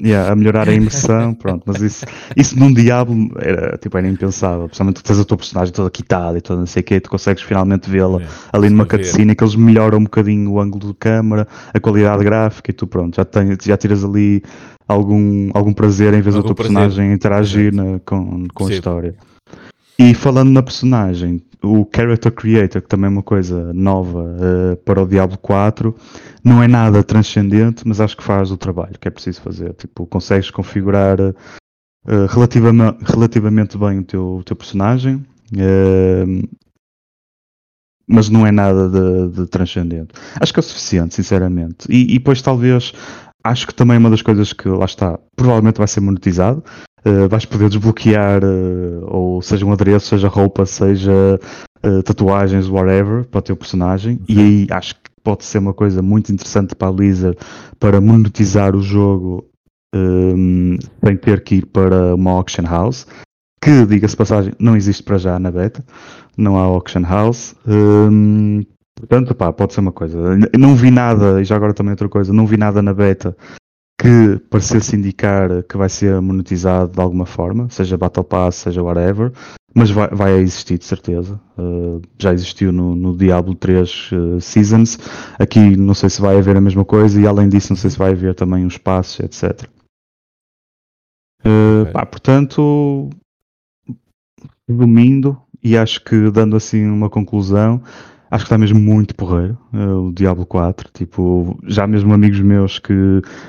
[0.03, 4.65] Yeah, a melhorar a imersão, pronto, mas isso, isso num Diablo era, tipo, era impensável,
[4.65, 7.11] principalmente tu tens a tua personagem toda quitada e toda não sei o que, tu
[7.11, 10.95] consegues finalmente vê-la É, ali numa cutscene que eles melhoram um bocadinho o ângulo de
[10.95, 14.43] câmara, a qualidade gráfica e tu pronto, já, tens, já tiras ali
[14.89, 18.71] algum, algum prazer em ver o Algum teu prazer, personagem interagir na- com, com a
[18.71, 19.15] história.
[19.99, 25.03] E falando na personagem, o Character Creator, que também é uma coisa nova uh, para
[25.03, 25.95] o Diablo 4,
[26.43, 29.73] não é nada transcendente, mas acho que faz o trabalho que é preciso fazer.
[29.75, 31.35] Tipo, consegues configurar uh,
[32.29, 35.17] relativamente, relativamente bem o teu, o teu personagem,
[35.55, 36.49] uh,
[38.07, 40.13] mas não é nada de, de, transcendente.
[40.41, 41.87] Acho que é o suficiente, sinceramente.
[41.89, 42.93] E, e depois, talvez,
[43.45, 46.63] acho que também uma das coisas que lá está, provavelmente vai ser monetizado.
[47.05, 51.41] Uh, vais poder desbloquear, uh, ou seja um adereço, seja roupa, seja
[51.85, 54.15] uh, tatuagens, whatever, para o teu personagem.
[54.15, 54.25] Uhum.
[54.29, 57.37] E aí acho que pode ser uma coisa muito interessante para a Blizzard
[57.81, 59.45] para monetizar o jogo
[59.95, 63.07] um, sem ter que ir para uma auction house.
[63.61, 65.85] Que, diga-se passagem, não existe para já na beta,
[66.37, 67.55] não há auction house.
[67.67, 68.63] Um,
[68.95, 70.17] Portanto, pá, pode ser uma coisa.
[70.57, 73.37] Não vi nada, e já agora também outra coisa, não vi nada na beta
[73.99, 79.33] que parecesse indicar que vai ser monetizado de alguma forma, seja Battle Pass, seja whatever,
[79.75, 81.41] mas vai, vai existir de certeza.
[81.57, 84.99] Uh, já existiu no, no Diablo 3 uh, Seasons.
[85.39, 87.99] Aqui não sei se vai haver a mesma coisa, e além disso, não sei se
[87.99, 89.69] vai haver também uns passos, etc.
[91.45, 91.93] Uh, okay.
[91.93, 93.09] pá, portanto,
[94.69, 97.83] resumindo, e acho que dando assim uma conclusão,
[98.33, 100.89] Acho que está mesmo muito porreiro uh, o Diablo 4.
[100.91, 102.95] Tipo, já mesmo amigos meus que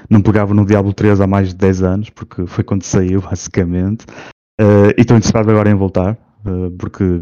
[0.09, 4.05] não pegavam no Diablo 3 há mais de 10 anos, porque foi quando saiu, basicamente,
[4.59, 7.21] uh, e estão interessados agora em voltar, uh, porque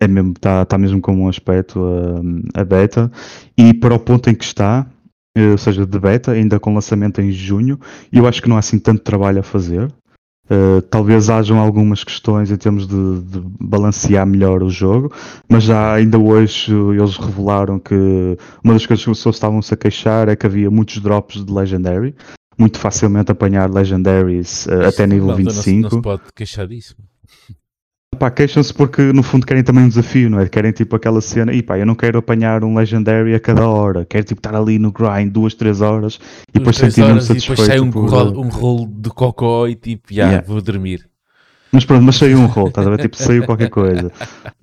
[0.00, 1.84] é mesmo, está, está mesmo com um aspecto
[2.54, 3.12] a beta,
[3.58, 4.86] e para o ponto em que está,
[5.36, 7.78] ou seja, de beta, ainda com lançamento em junho,
[8.10, 9.92] eu acho que não há assim tanto trabalho a fazer.
[10.50, 15.12] Uh, talvez hajam algumas questões em termos de, de, balancear melhor o jogo,
[15.48, 17.94] mas já ainda hoje eles revelaram que
[18.64, 21.52] uma das coisas que as pessoas estavam-se a queixar é que havia muitos drops de
[21.52, 22.16] Legendary,
[22.58, 25.70] muito facilmente apanhar Legendaries uh, até nível 25.
[25.70, 26.96] Não, não se pode queixar disso
[28.20, 30.48] pá, queixam-se porque no fundo querem também um desafio, não é?
[30.48, 34.04] Querem tipo aquela cena, e pá, eu não quero apanhar um Legendary a cada hora,
[34.04, 37.62] quero tipo estar ali no grind duas, três horas e depois sentir-me satisfeito.
[37.62, 38.08] E depois sai um, por...
[38.08, 41.09] rolo, um rolo de cocó e tipo, já, yeah, vou dormir.
[41.72, 42.98] Mas pronto, mas saiu um rol, estás a ver?
[42.98, 44.10] Tipo, saiu qualquer coisa.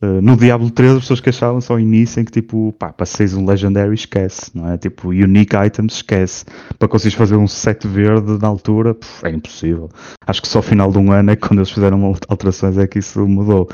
[0.01, 3.33] Uh, no Diablo 3 as pessoas queixavam-se ao início em que tipo, pá, para seres
[3.33, 4.77] um Legendary esquece, não é?
[4.77, 6.43] Tipo, Unique Items esquece.
[6.77, 9.89] Para conseguires fazer um set verde na altura, é impossível.
[10.25, 12.85] Acho que só ao final de um ano é que quando eles fizeram alterações é
[12.85, 13.69] que isso mudou.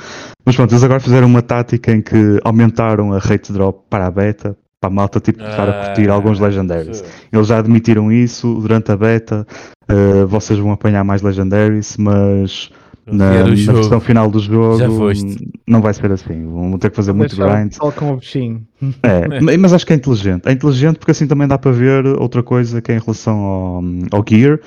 [0.46, 4.12] Mas pronto, eles agora fizeram uma tática em que aumentaram a rate drop para a
[4.12, 7.04] beta, para a malta tipo, começar a curtir ah, alguns Legendaries.
[7.32, 9.48] Eles já admitiram isso durante a beta.
[9.90, 12.70] Uh, vocês vão apanhar mais Legendaries, mas
[13.06, 14.78] na, na versão final do jogo
[15.68, 16.46] não vai ser assim.
[16.46, 17.74] Vão ter que fazer muito grind.
[17.74, 18.66] Só com o bichinho.
[19.02, 20.48] É, é, mas acho que é inteligente.
[20.48, 23.84] É inteligente porque assim também dá para ver outra coisa que é em relação ao,
[24.12, 24.60] ao Gear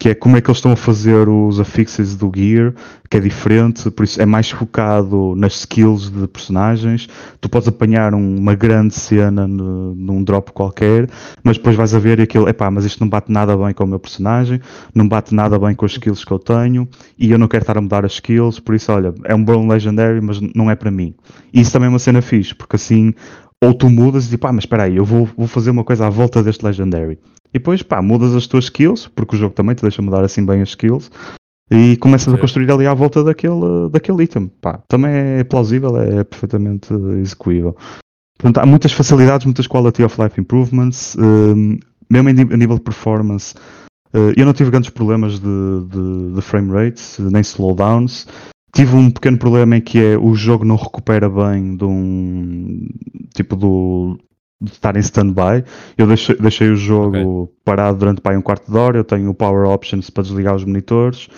[0.00, 2.72] que é como é que eles estão a fazer os affixes do gear,
[3.10, 7.06] que é diferente, por isso é mais focado nas skills de personagens.
[7.38, 11.06] Tu podes apanhar um, uma grande cena no, num drop qualquer,
[11.44, 13.86] mas depois vais a ver aquilo, epá, mas isto não bate nada bem com o
[13.86, 14.58] meu personagem,
[14.94, 17.76] não bate nada bem com as skills que eu tenho, e eu não quero estar
[17.76, 20.90] a mudar as skills, por isso, olha, é um bom legendary, mas não é para
[20.90, 21.14] mim.
[21.52, 23.12] E isso também é uma cena fixe, porque assim
[23.62, 26.10] ou tu mudas e ah, mas espera aí, eu vou, vou fazer uma coisa à
[26.10, 27.18] volta deste Legendary.
[27.52, 30.44] E depois, pá, mudas as tuas skills, porque o jogo também te deixa mudar assim
[30.44, 31.10] bem as skills,
[31.70, 34.50] e começas a construir ali à volta daquele, daquele item.
[34.60, 37.76] Pá, também é plausível, é perfeitamente execuível.
[38.36, 41.78] Portanto, há muitas facilidades, muitas quality of life improvements, um,
[42.10, 43.54] mesmo a nível de performance.
[44.12, 48.26] Uh, eu não tive grandes problemas de, de, de frame rates, nem slowdowns.
[48.72, 52.86] Tive um pequeno problema em que é o jogo não recupera bem de um
[53.34, 54.18] tipo do,
[54.60, 55.64] de estar em stand-by.
[55.96, 57.54] Eu deixei, deixei o jogo okay.
[57.64, 58.98] parado durante pá, um quarto de hora.
[58.98, 61.28] Eu tenho o Power Options para desligar os monitores.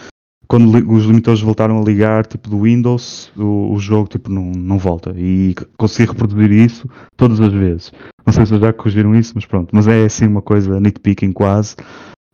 [0.49, 4.77] Quando os monitores voltaram a ligar, tipo do Windows, o, o jogo tipo, não, não
[4.77, 5.14] volta.
[5.16, 7.92] E consegui reproduzir isso todas as vezes.
[8.27, 9.71] Não sei se já corrigiram isso, mas pronto.
[9.73, 11.77] Mas é assim uma coisa nitpicking quase.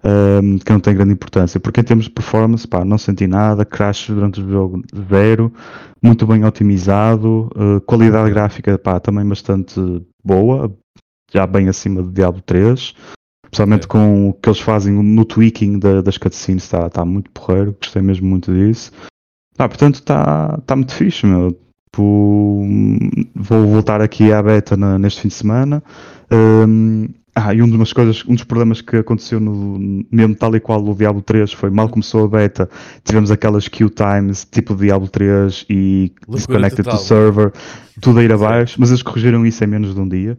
[0.05, 3.65] Um, que não tem grande importância, porque em termos de performance, pá, não senti nada,
[3.65, 4.81] crash durante o jogo
[5.11, 5.53] zero,
[6.01, 9.75] muito bem otimizado, uh, qualidade gráfica, pá, também bastante
[10.25, 10.73] boa,
[11.33, 12.95] já bem acima do Diablo 3,
[13.47, 13.89] especialmente é.
[13.89, 18.01] com o que eles fazem no tweaking da, das cutscenes, está tá muito porreiro, gostei
[18.01, 18.93] mesmo muito disso.
[19.59, 21.59] Ah, portanto, está tá muito fixe, meu.
[21.87, 22.65] Tipo,
[23.35, 25.83] vou voltar aqui à beta na, neste fim de semana.
[26.31, 30.61] Um, ah, e um das coisas, um dos problemas que aconteceu no mesmo tal e
[30.61, 32.69] qual o Diablo 3 foi mal começou a beta,
[33.05, 37.53] tivemos aquelas queue times tipo Diablo 3 e disconnected to server,
[38.01, 40.37] tudo a ir abaixo, mas eles corrigiram isso em menos de um dia.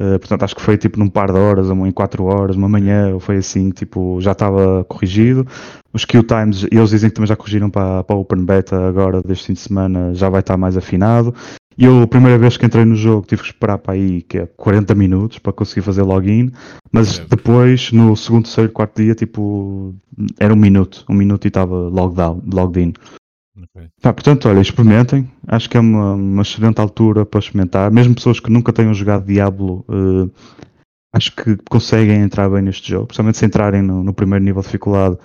[0.00, 2.68] Uh, portanto, acho que foi tipo num par de horas, ou em 4 horas, uma
[2.68, 5.46] manhã, ou foi assim, tipo, já estava corrigido.
[5.92, 9.22] Os queue times, eles dizem que também já corrigiram para, para a Open Beta agora,
[9.22, 11.34] deste fim de semana, já vai estar mais afinado.
[11.76, 14.38] E eu, a primeira vez que entrei no jogo, tive que esperar para aí que
[14.38, 16.52] é 40 minutos para conseguir fazer login,
[16.90, 17.36] mas Certo.
[17.36, 19.94] depois, no segundo, terceiro, quarto dia, tipo,
[20.38, 22.92] era um minuto, um minuto e estava logged, out, logged in.
[23.56, 23.88] Ok.
[24.00, 25.30] Pá, portanto, olha, experimentem.
[25.46, 27.90] Acho que é uma, uma excelente altura para experimentar.
[27.90, 30.30] Mesmo pessoas que nunca tenham jogado Diablo, eh,
[31.12, 33.06] acho que conseguem entrar bem neste jogo.
[33.06, 35.18] Principalmente se entrarem no, no primeiro nível de dificuldade,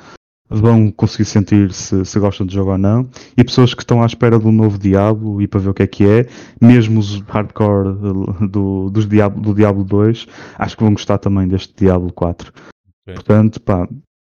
[0.50, 3.08] vão conseguir sentir se, se gostam de jogo ou não.
[3.36, 5.84] E pessoas que estão à espera de um novo Diablo e para ver o que
[5.84, 6.28] é que é,
[6.62, 11.48] mesmo os hardcore eh, do, dos Diablo, do Diablo 2, acho que vão gostar também
[11.48, 12.52] deste Diablo 4.
[12.52, 13.16] Ok.
[13.16, 13.88] Portanto, pá,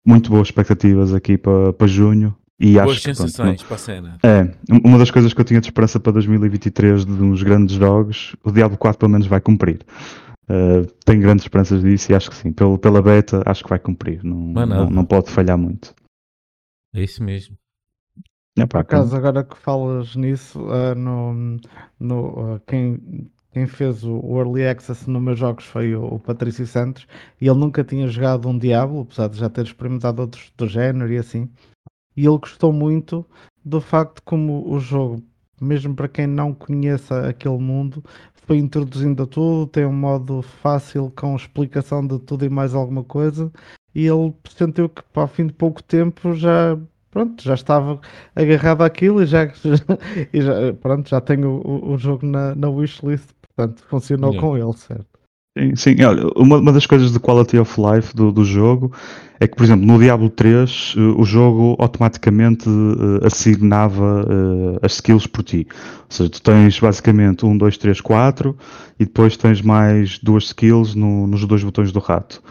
[0.06, 2.34] muito boas expectativas aqui para, para junho.
[2.60, 4.18] E Boas acho que, pronto, sensações para a cena.
[4.22, 4.48] é,
[4.84, 8.52] uma das coisas que eu tinha de esperança para 2023 de uns grandes jogos, o
[8.52, 9.80] Diablo 4 pelo menos vai cumprir.
[10.44, 12.52] Uh, tenho grandes esperanças disso e acho que sim.
[12.52, 14.22] Pelo, pela beta, acho que vai cumprir.
[14.22, 15.94] Não, não, não pode falhar muito.
[16.94, 17.56] É isso mesmo.
[18.58, 21.58] É, Por acaso, agora que falas nisso, ah, no,
[21.98, 26.18] no, ah, quem, quem fez o, o Early Access nos meus jogos foi o, o
[26.18, 27.06] Patrício Santos
[27.40, 31.10] e ele nunca tinha jogado um Diablo, apesar de já ter experimentado outros do género
[31.10, 31.50] e assim.
[32.14, 33.26] E ele gostou muito
[33.64, 35.22] do facto de como o jogo,
[35.58, 38.04] mesmo para quem não conheça aquele mundo,
[38.58, 43.52] introduzindo a tudo, tem um modo fácil com explicação de tudo e mais alguma coisa.
[43.94, 46.78] E ele sentiu que, para ao fim de pouco tempo, já
[47.10, 48.00] pronto, já estava
[48.34, 49.44] agarrado àquilo e já,
[50.32, 54.40] e já, pronto, já tenho o, o jogo na, na wishlist, portanto funcionou Yeah.
[54.48, 55.11] com ele, certo?
[55.58, 58.90] Sim, sim, olha, uma, uma das coisas de quality of life do, do jogo
[59.38, 64.94] é que, por exemplo, no Diablo 3 eh, o jogo automaticamente eh, assignava eh, as
[64.94, 65.66] skills por ti.
[65.70, 68.56] Ou seja, tu tens basicamente 1, 2, 3, 4
[68.98, 72.42] e depois tens mais duas skills no- nos dois botões do rato.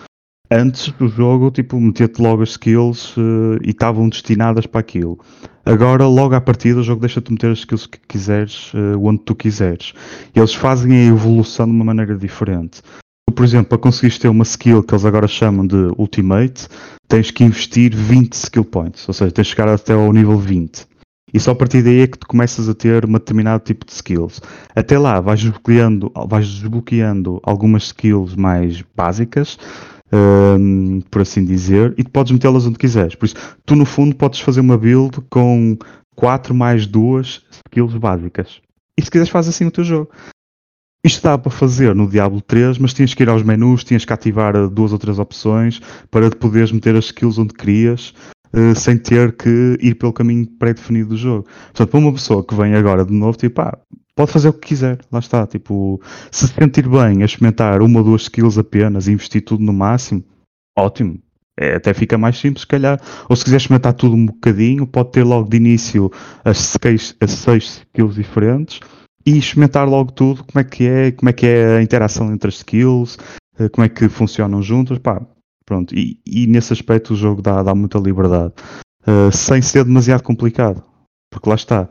[0.51, 3.15] Antes do jogo, tipo, metia-te logo as skills
[3.63, 5.17] e estavam destinadas para aquilo.
[5.65, 9.35] Agora, logo à partida, o jogo deixa-te meter as skills que quiseres, eh, onde tu
[9.35, 9.93] quiseres.
[10.35, 12.81] Eles fazem a evolução de uma maneira diferente.
[13.27, 16.67] Tu, por exemplo, para conseguires ter uma skill que eles agora chamam de Ultimate,
[17.07, 19.07] tens que investir 20 skill points.
[19.07, 20.87] Ou seja, tens de chegar até ao nível 20.
[21.33, 23.93] E só a partir daí é que tu começas a ter um determinado tipo de
[23.93, 24.41] skills.
[24.75, 29.57] Até lá, vais desbloqueando, vais desbloqueando algumas skills mais básicas,
[30.13, 33.15] hum, por assim dizer, e podes metê-las onde quiseres.
[33.15, 35.77] Por isso, tu no fundo podes fazer uma build com
[36.15, 38.61] 4 mais 2 skills básicas.
[38.97, 40.11] E se quiseres faz assim o teu jogo.
[41.03, 44.13] Isto dá para fazer no Diablo 3, mas tinhas que ir aos menus, tinhas que
[44.13, 48.13] ativar duas ou três opções para poderes meter as skills onde querias,
[48.53, 51.47] eh, sem ter que ir pelo caminho pré-definido do jogo.
[51.67, 53.75] Portanto, para uma pessoa que vem agora de novo, tipo, ah,
[54.15, 55.45] pode fazer o que quiser, lá está.
[55.47, 59.63] Tipo, se se sentir bem a experimentar uma ou duas skills apenas e investir tudo
[59.63, 60.23] no máximo,
[60.77, 61.19] ótimo.
[61.59, 62.99] É, até fica mais simples, se calhar.
[63.29, 66.11] Ou se quiser experimentar tudo um bocadinho, pode ter logo de início
[66.43, 68.79] as seis, as seis skills diferentes
[69.25, 72.49] e experimentar logo tudo, como é que é, como é que é a interação entre
[72.49, 73.17] as skills,
[73.59, 75.21] eh, como é que funcionam juntas, pá,
[75.65, 75.93] pronto.
[75.95, 78.53] E, e nesse aspecto o jogo dá, dá muita liberdade,
[79.05, 80.83] eh, sem ser demasiado complicado,
[81.29, 81.89] porque lá está.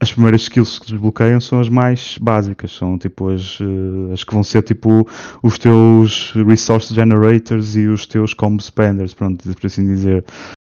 [0.00, 4.32] As primeiras skills que desbloqueiam são as mais básicas, são tipo as, eh, as que
[4.32, 5.08] vão ser tipo
[5.42, 10.24] os teus resource generators e os teus combo spenders, pronto, por assim dizer.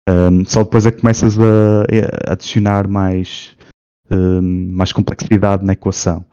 [0.10, 1.84] Um, só depois é que começas a,
[2.28, 3.56] a adicionar mais,
[4.10, 6.26] um, mais complexidade na equação.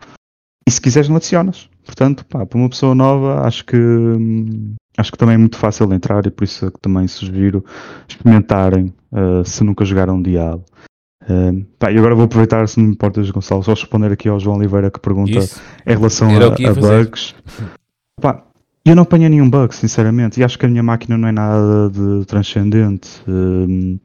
[0.66, 1.68] E se quiseres não adicionas.
[1.85, 5.92] Portanto, pá, para uma pessoa nova acho que hum, acho que também é muito fácil
[5.94, 7.64] entrar e por isso é que também sugiro
[8.07, 10.64] experimentarem uh, se nunca jogaram Diablo.
[11.78, 14.56] Pá, e agora vou aproveitar, se não me importas, Gonçalo, só responder aqui ao João
[14.56, 15.60] Oliveira que pergunta Isso.
[15.86, 17.34] em relação a, a bugs.
[18.20, 18.44] Pá,
[18.84, 21.90] eu não apanhei nenhum bug, sinceramente, e acho que a minha máquina não é nada
[21.90, 23.08] de transcendente.
[23.28, 23.98] Hum,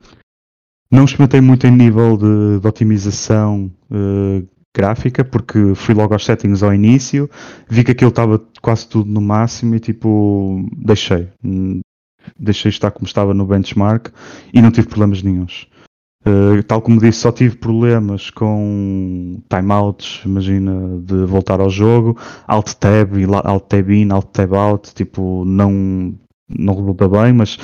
[0.92, 4.44] não experimentei muito em nível de, de otimização eh,
[4.76, 7.30] gráfica, porque fui logo aos settings ao início,
[7.70, 11.30] vi que aquilo estava quase tudo no máximo e tipo, deixei.
[11.44, 11.80] Hum,
[12.38, 14.10] Deixei estar como estava no benchmark
[14.54, 15.68] e não tive problemas nenhuns.
[16.26, 22.76] Uh, tal como disse, só tive problemas com timeouts, imagina, de voltar ao jogo, Alt
[22.76, 27.58] Tab, e Alt Tab in, Alt Tab out, tipo, não, não resulta bem, mas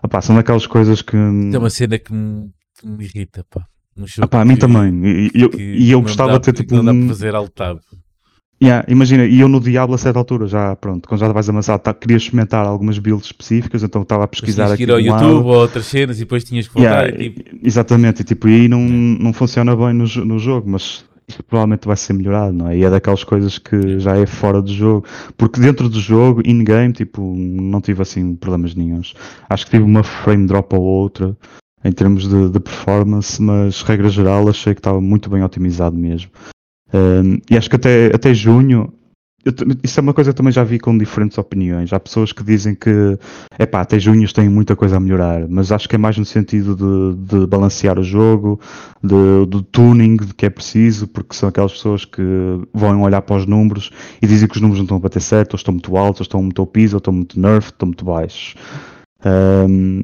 [0.00, 1.16] opá, são daquelas coisas que.
[1.16, 3.66] É uma cena que me, que me irrita, pá.
[4.22, 4.92] Opá, a mim que- também.
[5.04, 5.50] E, eu,
[5.90, 7.00] eu gostava de ter tipo Não dá um.
[7.00, 7.78] para fazer alt tab.
[8.64, 11.78] Yeah, imagina, e eu no Diablo a certa altura já, pronto, quando já vais avançar,
[11.78, 15.24] tá, queria experimentar algumas builds específicas, então estava a pesquisar aqui ir ao lado.
[15.24, 18.48] YouTube ou outras cenas e depois tinhas que voltar Yeah, e tipo, Exatamente, e tipo,
[18.48, 22.52] e aí não, não funciona bem no, no jogo, mas isto provavelmente vai ser melhorado,
[22.52, 22.76] não é?
[22.76, 25.06] E é daquelas coisas que já é fora do jogo,
[25.36, 29.14] porque dentro do jogo, in-game, tipo, não tive assim problemas nenhuns.
[29.48, 31.36] Acho que tive uma frame drop ou outra
[31.84, 36.30] em termos de, de performance, mas regra geral achei que estava muito bem otimizado mesmo.
[36.92, 38.92] Um, e acho que até, até junho
[39.44, 41.92] eu, isso é uma coisa que também já vi com diferentes opiniões.
[41.92, 43.18] Há pessoas que dizem que
[43.58, 46.74] é até junhos tem muita coisa a melhorar, mas acho que é mais no sentido
[46.74, 48.58] de, de balancear o jogo,
[49.02, 52.22] de, do tuning que é preciso, porque são aquelas pessoas que
[52.72, 53.90] vão olhar para os números
[54.22, 56.24] e dizem que os números não estão a bater certo, ou estão muito altos, ou
[56.24, 58.54] estão muito piso, ou estão muito nerf, ou estão muito baixos.
[59.26, 60.00] Um,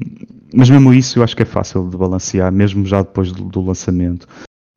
[0.53, 3.61] mas mesmo isso eu acho que é fácil de balancear, mesmo já depois do, do
[3.61, 4.27] lançamento.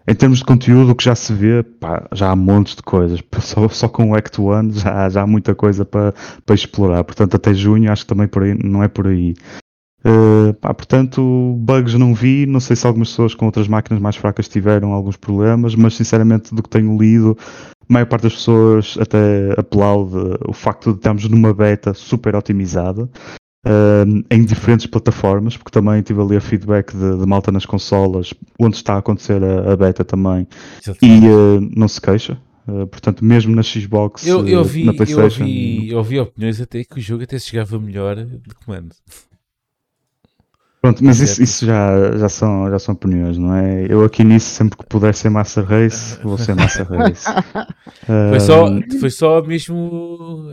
[0.07, 3.21] Em termos de conteúdo, o que já se vê, pá, já há montes de coisas.
[3.41, 6.15] Só, só com o Act One já, já há muita coisa para,
[6.53, 7.05] explorar.
[7.05, 9.35] Portanto, até junho acho que também por aí, não é por aí.
[10.05, 12.45] Uh, pá, portanto, bugs não vi.
[12.45, 16.55] Não sei se algumas pessoas com outras máquinas mais fracas tiveram alguns problemas, mas sinceramente,
[16.55, 17.37] do que tenho lido,
[17.89, 23.09] a maior parte das pessoas até aplaude o facto de estarmos numa beta super otimizada
[24.31, 28.77] em diferentes plataformas, porque também tive ali a feedback de, de malta nas consolas, onde
[28.77, 30.47] está a acontecer a, a beta também,
[31.03, 32.39] e uh, não se queixa.
[32.67, 35.43] Uh, portanto, mesmo na Xbox, eu, eu vi, na PlayStation.
[35.43, 38.95] Eu ouvi, eu ouvi opiniões até que o jogo até chegava melhor de comando.
[40.85, 43.87] Pronto, mas isso, isso, já, já, são, já são opiniões, não é?
[43.89, 47.25] Eu aqui nisso, sempre que puder ser Master Race, vou ser Master Race.
[48.29, 48.67] foi, só,
[49.01, 50.51] foi só mesmo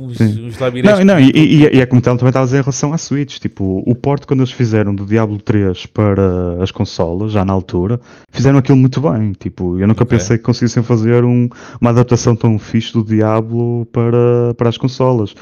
[0.00, 0.98] os, os labirintos.
[0.98, 2.98] Não, não e, e, e, é como tal, também estava a dizer em relação à
[2.98, 3.38] Switch.
[3.38, 8.00] Tipo, o port, quando eles fizeram do Diablo 3 para as consolas, já na altura,
[8.32, 9.34] fizeram aquilo muito bem.
[9.34, 10.18] Tipo, eu nunca okay.
[10.18, 11.48] pensei que conseguissem fazer um,
[11.80, 15.32] uma adaptação tão fixe do Diablo para, para as consolas.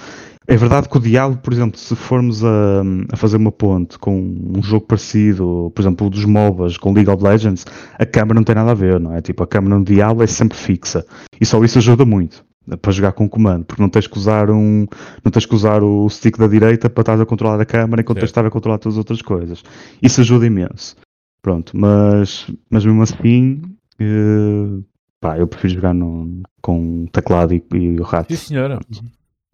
[0.51, 2.83] É verdade que o Diablo, por exemplo, se formos a,
[3.13, 7.11] a, fazer uma ponte com um jogo parecido, por exemplo, o dos MOBAs com League
[7.11, 7.67] of Legends,
[7.99, 9.21] a câmera não tem nada a ver, não é?
[9.21, 11.05] Tipo, a câmera no Diablo é sempre fixa.
[11.39, 12.43] E só isso ajuda muito
[12.81, 14.87] para jogar com o comando, porque não tens que usar um,
[15.23, 18.17] não tens que usar o stick da direita para estar a controlar a câmera enquanto
[18.17, 19.63] tens de estar a controlar todas as outras coisas.
[20.01, 20.97] Isso ajuda imenso.
[21.43, 23.61] Pronto, mas, mas mesmo assim,
[24.01, 24.83] eh,
[25.21, 28.35] pá, eu prefiro jogar no, com teclado e, e o rato.
[28.35, 28.79] Sim, senhora.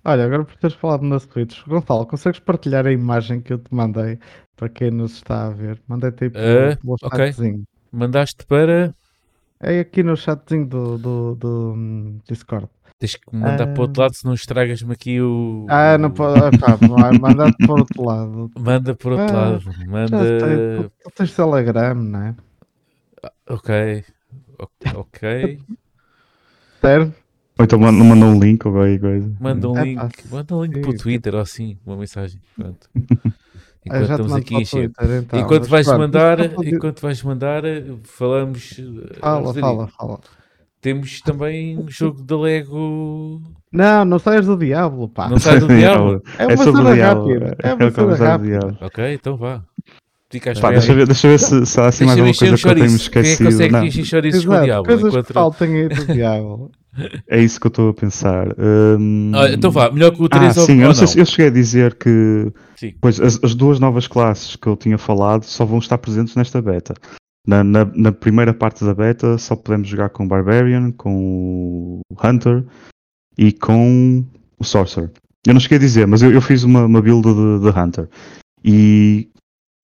[0.05, 3.74] Olha, agora por teres falado nas Switch, Gonçalo, consegues partilhar a imagem que eu te
[3.74, 4.18] mandei
[4.55, 5.80] para quem nos está a ver?
[5.88, 7.26] Mandei-te aí pelo, uh, okay.
[7.26, 7.64] chatzinho.
[7.90, 8.94] Mandaste para.
[9.61, 12.68] É aqui no chatzinho do, do, do um, Discord.
[12.98, 15.66] Tens que mandar para o outro lado, senão estragas-me aqui o.
[15.70, 16.38] Ah, não pode.
[16.38, 16.78] Ah, pá,
[17.18, 18.50] mandar para o outro lado.
[18.59, 19.64] Manda para o outro ah, lado.
[19.86, 20.90] Manda.
[21.02, 22.36] Tu tens Telegram, não é?
[23.48, 24.05] Ok.
[24.94, 25.61] Ok.
[26.80, 27.24] Serve?
[27.59, 29.32] Ou então manda, manda um link ou qualquer coisa.
[29.40, 32.40] Manda um é, link, manda um link para o Twitter ou assim, uma mensagem.
[32.57, 32.88] Pronto.
[33.86, 34.90] Enquanto estamos aqui encher.
[34.90, 37.62] Então, enquanto vais mandar, enquanto vais mandar,
[38.05, 38.80] falamos.
[39.20, 40.20] Fala, fala, fala.
[40.80, 43.42] Temos também um jogo da Lego.
[43.70, 45.28] Não, não saias do Diablo, pá.
[45.28, 46.22] Não saias do Diablo?
[46.38, 47.57] É uma é cena rápida.
[47.62, 48.78] É uma cena rápida.
[48.80, 49.62] Ok, então vá.
[50.61, 52.86] Pá, deixa, ver, deixa ver se, se há assim mais alguma coisa que eu tenho
[52.86, 53.36] esquecido.
[53.36, 53.84] Quem consegue não.
[53.84, 54.84] encher chouriços com o Diablo?
[54.86, 55.26] Coisas enquanto...
[55.26, 56.70] que faltam aí do Diablo.
[57.28, 58.49] É isso que eu estou a pensar.
[58.59, 59.32] Um...
[59.34, 61.47] Ah, então vá, melhor que o 3 ah, ou sim, eu, não sei, eu cheguei
[61.49, 62.53] a dizer que
[63.01, 66.62] pois, as, as, duas novas classes que eu tinha falado só vão estar presentes nesta
[66.62, 66.95] beta.
[67.47, 72.26] Na, na, na, primeira parte da beta só podemos jogar com o Barbarian, com o
[72.26, 72.64] Hunter
[73.36, 74.24] e com
[74.59, 75.11] o Sorcerer.
[75.47, 78.09] Eu não cheguei a dizer, mas eu, eu fiz uma, uma build de, de Hunter
[78.64, 79.28] e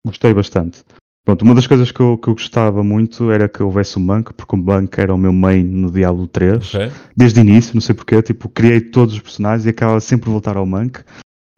[0.06, 0.82] gostei bastante.
[1.24, 4.32] Pronto, uma das coisas que eu, que eu gostava muito era que houvesse um Monk,
[4.32, 6.90] porque o Monk era o meu main no Diablo 3, okay.
[7.16, 10.56] desde o início, não sei porquê, tipo, criei todos os personagens e acaba sempre voltar
[10.56, 11.00] ao Monk.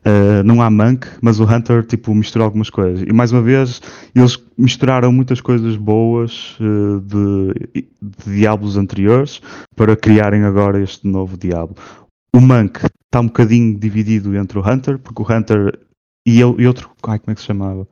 [0.04, 3.06] Uh, não há Monk, mas o Hunter tipo, misturou algumas coisas.
[3.06, 3.80] E mais uma vez,
[4.12, 9.40] eles misturaram muitas coisas boas uh, de, de Diablos anteriores
[9.76, 11.76] para criarem agora este novo Diablo.
[12.34, 15.78] O Monk está um bocadinho dividido entre o Hunter, porque o Hunter
[16.26, 16.90] e, eu, e outro.
[17.06, 17.86] Ai, como é que se chamava?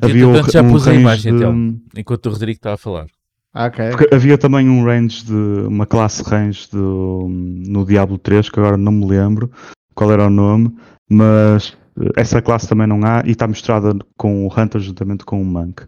[0.00, 1.38] Havia um, já pus um a imagem de...
[1.38, 3.06] então, enquanto o Rodrigo está a falar.
[3.54, 3.90] Okay.
[3.90, 8.76] Porque havia também um range de uma classe range de, no Diablo 3 que agora
[8.76, 9.50] não me lembro
[9.94, 10.76] qual era o nome,
[11.08, 11.76] mas
[12.16, 15.84] essa classe também não há e está misturada com o Hunter juntamente com o Monk.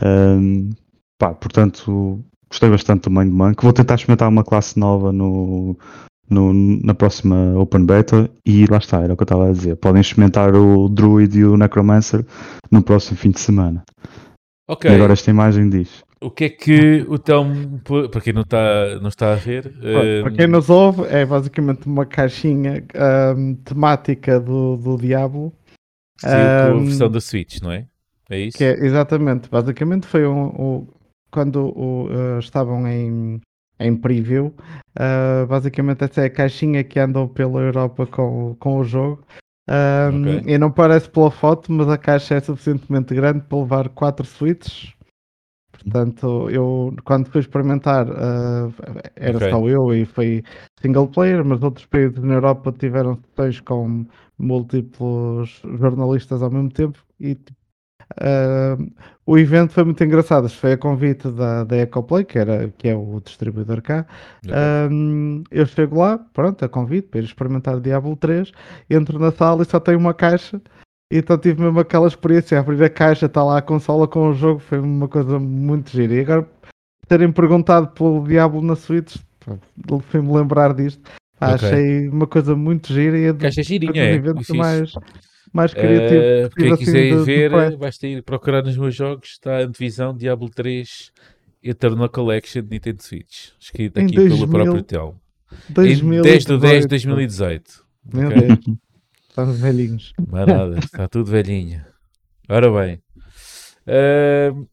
[0.00, 0.70] Um,
[1.18, 3.62] pá, portanto, gostei bastante também do Monk.
[3.62, 5.76] Vou tentar experimentar uma classe nova no,
[6.28, 9.76] no, na próxima Open Beta e lá está, era o que eu estava a dizer.
[9.76, 12.24] Podem experimentar o Druid e o Necromancer
[12.70, 13.82] no próximo fim de semana.
[14.68, 14.90] Ok.
[14.90, 16.02] E agora esta imagem diz.
[16.20, 19.72] O que é que o Telmo, para quem não está, não está a ver...
[20.22, 22.84] Para quem nos ouve, é basicamente uma caixinha
[23.36, 25.52] um, temática do, do Diablo.
[26.18, 27.86] Sim, um, com a versão da Switch, não é?
[28.30, 28.56] É isso?
[28.56, 29.50] Que é, exatamente.
[29.50, 30.86] Basicamente foi um, um
[31.30, 33.40] quando uh, estavam em,
[33.84, 34.54] em preview.
[34.98, 39.24] Uh, basicamente, essa é a caixinha que andam pela Europa com, com o jogo.
[39.68, 40.54] Um, okay.
[40.54, 44.92] E não parece pela foto, mas a caixa é suficientemente grande para levar 4 switches.
[45.72, 48.72] Portanto, eu quando fui experimentar uh,
[49.16, 49.50] era Ok.
[49.50, 50.44] só eu e foi
[50.80, 54.06] single player, mas outros países na Europa tiveram sessões com
[54.38, 57.58] múltiplos jornalistas ao mesmo tempo e tipo,
[58.20, 58.92] uh,
[59.24, 60.46] o evento foi muito engraçado.
[60.46, 64.06] Isto foi a convite da, da Ecoplay, que, era, que é o distribuidor cá.
[64.90, 68.52] Um, eu chego lá, pronto, a convite para ir experimentar Diablo 3,
[68.90, 70.60] entro na sala e só tem uma caixa.
[71.12, 74.60] Então tive mesmo aquela experiência, abrir a caixa, está lá a consola com o jogo,
[74.60, 76.14] foi uma coisa muito gira.
[76.14, 76.48] E agora
[77.06, 79.16] terem perguntado pelo Diablo na Switch,
[80.08, 81.02] fui-me lembrar disto.
[81.38, 81.68] Pá, Ok.
[81.68, 84.14] Achei uma coisa muito gira e é Caixa dos girinha, é.
[84.14, 84.56] eventos fixe.
[84.56, 84.92] mais,
[85.52, 86.24] mais criativos.
[86.24, 89.30] Eh, que quem quiser assim, ver, basta ir procurar nos meus jogos.
[89.30, 91.12] Está a antevisão Diablo 3
[91.62, 93.50] Eternal Collection de Nintendo Switch.
[93.60, 95.16] Escrito aqui pelo 2000, próprio Tel.
[95.70, 97.84] Em 2018, 10 de 10 de 2018.
[98.12, 98.40] Meu Ok?
[98.40, 98.78] Deus,
[99.28, 100.12] estamos velhinhos.
[100.28, 101.84] Mais nada, está tudo velhinho.
[102.48, 103.00] Ora bem,
[103.86, 104.66] ahm,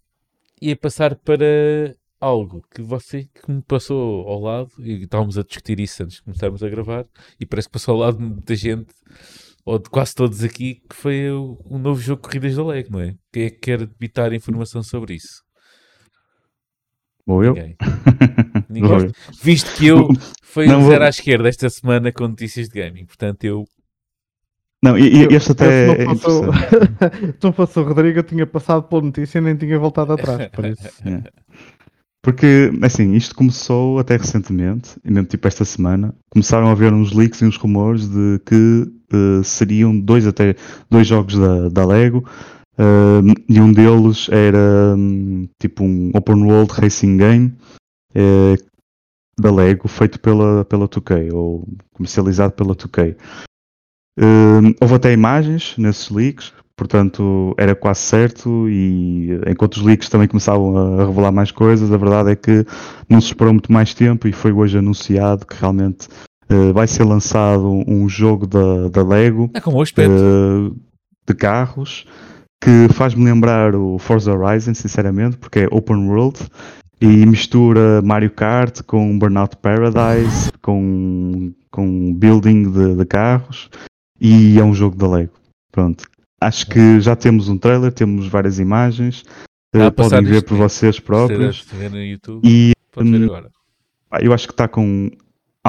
[0.61, 5.79] ia passar para algo que você que me passou ao lado, e estávamos a discutir
[5.79, 7.05] isso antes de começarmos a gravar,
[7.39, 8.93] e parece que passou ao lado de muita gente,
[9.65, 12.99] ou de quase todos aqui, que foi o, o novo jogo Corridas da Leg, não
[13.01, 13.15] é?
[13.31, 15.43] Quem é que quer debitar informação sobre isso?
[17.27, 17.53] Ou eu?
[17.53, 17.75] Ninguém.
[18.69, 18.91] Ninguém.
[18.91, 19.11] Ou eu.
[19.43, 20.07] Visto que eu
[20.43, 23.65] fui Não um vou- zero à esquerda esta semana com notícias de gaming, portanto eu
[24.83, 27.25] Não, e, Eu- este até é se não fosse o- interessante.
[27.39, 30.49] se não fosse o Rodrigo, eu tinha passado pela notícia e nem tinha voltado atrás.
[30.51, 30.87] Por isso.
[31.07, 31.23] É.
[32.21, 37.13] Porque, assim, isto começou até recentemente, e mesmo tipo esta semana, começaram a haver uns
[37.13, 38.85] leaks e uns rumores de que
[39.15, 40.55] eh, seriam dois até
[40.89, 42.25] dois jogos da, da Lego,
[42.79, 47.53] eh, e um deles era hum, tipo um open world racing game
[48.15, 48.55] eh,
[49.37, 53.17] da Lego, feito pela, pela 2K, ou comercializado pela 2K.
[54.17, 60.29] Eh, houve até imagens nesses leaks, portanto era quase certo e enquanto os leaks também
[60.29, 62.65] começavam a revelar mais coisas, a verdade é que
[63.09, 66.07] não se esperou muito mais tempo e foi hoje anunciado que realmente
[66.49, 69.59] eh, vai ser lançado um jogo da, da Lego é
[70.03, 70.71] eh,
[71.27, 72.05] de carros
[72.61, 76.39] que faz-me lembrar o Forza Horizon, sinceramente, porque é open world
[76.99, 83.69] e mistura Mario Kart com Burnout Paradise, com, com building de, de carros
[84.19, 85.33] e é um jogo da Lego.
[85.71, 86.05] Pronto.
[86.41, 89.23] Acho que já temos um trailer, temos várias imagens,
[89.73, 93.21] Está a passar podem ver por vocês próprios Se ver no YouTube, e pode ver
[93.21, 93.51] hum, agora.
[94.19, 95.11] eu acho que está com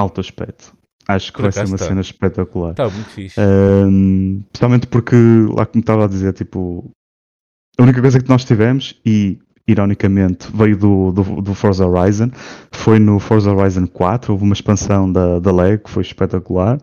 [0.01, 0.73] alto aspecto.
[1.07, 1.87] Acho que Por vai ser uma está.
[1.87, 2.71] cena espetacular.
[2.71, 3.39] Está muito fixe.
[3.39, 5.15] Um, principalmente porque,
[5.49, 6.91] lá como estava a dizer, tipo,
[7.77, 12.29] a única coisa que nós tivemos, e ironicamente veio do, do, do Forza Horizon,
[12.71, 16.77] foi no Forza Horizon 4, houve uma expansão da, da LEGO que foi espetacular,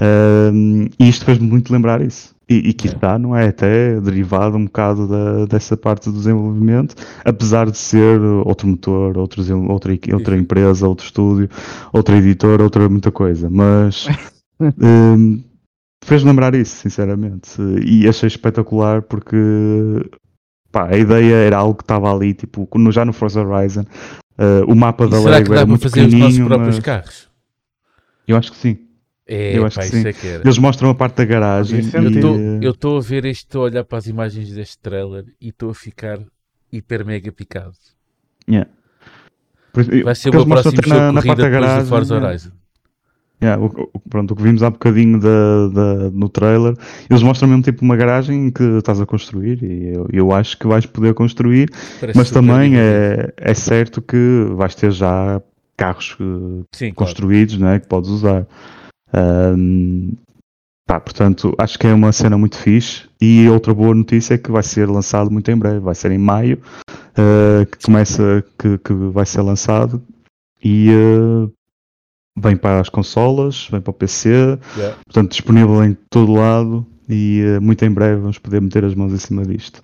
[0.00, 2.34] um, e isto fez-me muito lembrar isso.
[2.52, 3.48] E, e que está, não é?
[3.48, 6.94] Até derivado um bocado da, dessa parte do desenvolvimento,
[7.24, 11.48] apesar de ser outro motor, outro, outra, outra empresa, outro estúdio,
[11.92, 13.48] outra editora, outra muita coisa.
[13.50, 14.06] Mas
[14.80, 15.42] hum,
[16.04, 17.50] fez lembrar isso, sinceramente.
[17.84, 19.36] E achei espetacular porque
[20.70, 23.84] pá, a ideia era algo que estava ali, tipo, já no Forza Horizon.
[24.38, 26.40] uh, o mapa E da será Lego que dá era para muito fazer os nossos
[26.40, 27.28] pequenininho, próprios mas carros?
[28.26, 28.78] eu acho que sim.
[29.26, 30.08] É, Eu acho pá, que isso sim.
[30.08, 30.42] é que era.
[30.44, 33.62] Eles mostram a parte da garagem é Eu e, Eu estou a ver isto, estou
[33.62, 36.18] a olhar para as imagens deste trailer e estou a ficar
[36.72, 37.74] hiper mega picado.
[38.48, 38.68] yeah.
[39.72, 41.84] Por Vai ser o meu próximo jogo na, na corrida parte da depois garagem.
[41.84, 42.28] do Forza yeah.
[42.28, 42.50] Horizon.
[43.42, 46.76] Yeah, o, o- pronto, o que vimos há bocadinho da, da- no trailer,
[47.10, 50.66] eles mostram mesmo tipo uma garagem que estás a construir e eu, eu acho que
[50.66, 51.68] vais poder construir,
[51.98, 55.42] Parece mas também é, é certo que vais ter já
[55.76, 56.94] carros eh, Sim, claro.
[56.94, 58.46] construídos né, que podes usar.
[59.12, 60.12] Ahm,
[60.86, 63.08] pá, portanto, acho que é uma cena muito fixe.
[63.20, 66.18] E outra boa notícia é que vai ser lançado muito em breve, vai ser em
[66.18, 66.60] maio,
[67.16, 70.02] eh, que começa, que, que vai ser lançado
[70.62, 71.50] e eh,
[72.38, 74.96] vem para as consolas, vem para o PC, Yeah.
[75.04, 79.12] portanto disponível em todo lado e eh, muito em breve vamos poder meter as mãos
[79.12, 79.82] em cima disto.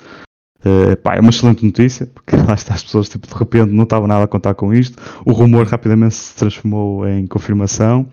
[0.65, 3.85] Eh, pá, é uma excelente notícia, porque lá está as pessoas tipo, de repente não
[3.85, 5.01] estavam nada a contar com isto.
[5.25, 8.07] O rumor rapidamente se transformou em confirmação.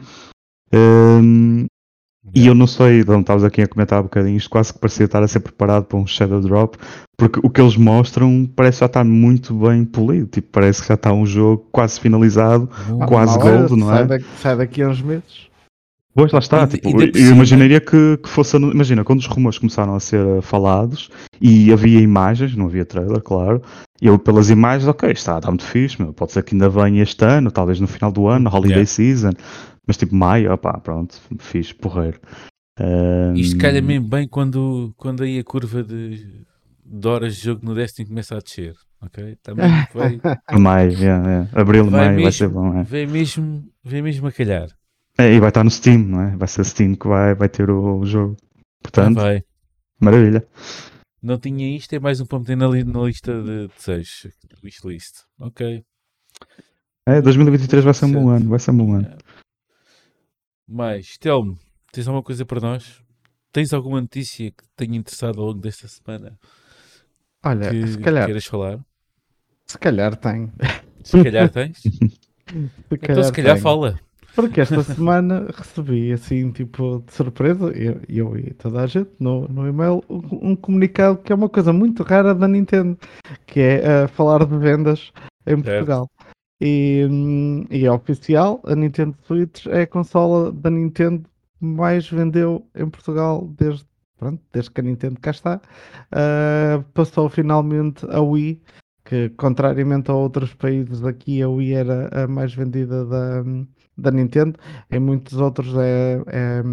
[0.71, 1.65] Ehm,
[2.33, 5.05] e eu não sei, onde estavas aqui a comentar um bocadinho, isto quase que parecia
[5.05, 6.75] estar a ser preparado para um Shadow Drop,
[7.17, 10.95] porque o que eles mostram parece já estar muito bem polido, tipo, parece que já
[10.95, 12.69] está um jogo quase finalizado.
[13.07, 14.05] Quase gold, não sai é?
[14.05, 15.45] Daqui, sai daqui a uns meses.
[16.13, 18.55] Pois lá está, E- tipo, e eu imaginaria que, que fosse.
[18.55, 21.09] Imagina, quando os rumores começaram a ser eh, falados
[21.41, 23.61] e havia imagens, não havia trailer, claro.
[24.01, 27.23] Eu, pelas imagens, ok, está, está muito fixe, meu, pode ser que ainda venha este
[27.25, 28.85] ano, talvez no final do ano, holiday Yeah.
[28.87, 29.31] season,
[29.87, 32.19] mas tipo maio, opá, pronto, fixe, porreiro.
[32.79, 36.45] Ahm, Isto calha mesmo bem quando, quando aí a curva de,
[36.85, 38.75] de horas de jogo no Destiny começa a descer.
[39.01, 39.37] Ok?
[39.43, 40.19] Também vai,
[40.59, 41.49] Maio, yeah, yeah.
[41.53, 42.77] Abril, vai, maio, vai mesmo, ser bom.
[42.79, 42.83] É.
[42.83, 44.67] vai, mesmo, vai mesmo a calhar.
[45.17, 46.35] É, e vai estar no Steam, não é?
[46.35, 48.35] Vai ser Steam que vai, vai ter o, o jogo.
[48.81, 49.43] Portanto, vai.
[49.99, 50.45] maravilha.
[51.21, 54.27] Não tinha isto, é mais um meter na, li- na lista de desejos.
[54.63, 55.21] Wishlist.
[55.39, 55.83] Ok.
[57.07, 59.17] É, 2023 vai ser um bom ano, vai ser um bom ano.
[60.67, 61.57] Mais, Telmo,
[61.91, 63.01] tens alguma coisa para nós?
[63.51, 66.37] Tens alguma notícia que te tenha interessado ao longo desta semana
[67.43, 68.79] Olha, que se calhar, queiras falar?
[69.65, 70.51] se calhar tem.
[71.03, 71.81] Se calhar tens?
[72.89, 73.61] Se então se calhar tem.
[73.61, 73.99] fala.
[74.35, 79.47] Porque esta semana recebi, assim, tipo, de surpresa, eu, eu e toda a gente, no,
[79.47, 82.97] no e-mail, um, um comunicado que é uma coisa muito rara da Nintendo,
[83.47, 85.11] que é eh, falar de vendas
[85.47, 86.09] em Portugal.
[86.61, 87.05] E,
[87.69, 91.29] e é oficial, a Nintendo Switch é a consola da Nintendo
[91.59, 93.85] que mais vendeu em Portugal desde,
[94.17, 95.61] pronto, desde que a Nintendo cá está.
[96.11, 98.61] Ah, passou finalmente a Wii,
[99.03, 103.43] que contrariamente a outros países aqui, a Wii era a mais vendida da,
[103.97, 104.57] da Nintendo.
[104.89, 106.63] Em muitos outros é, é,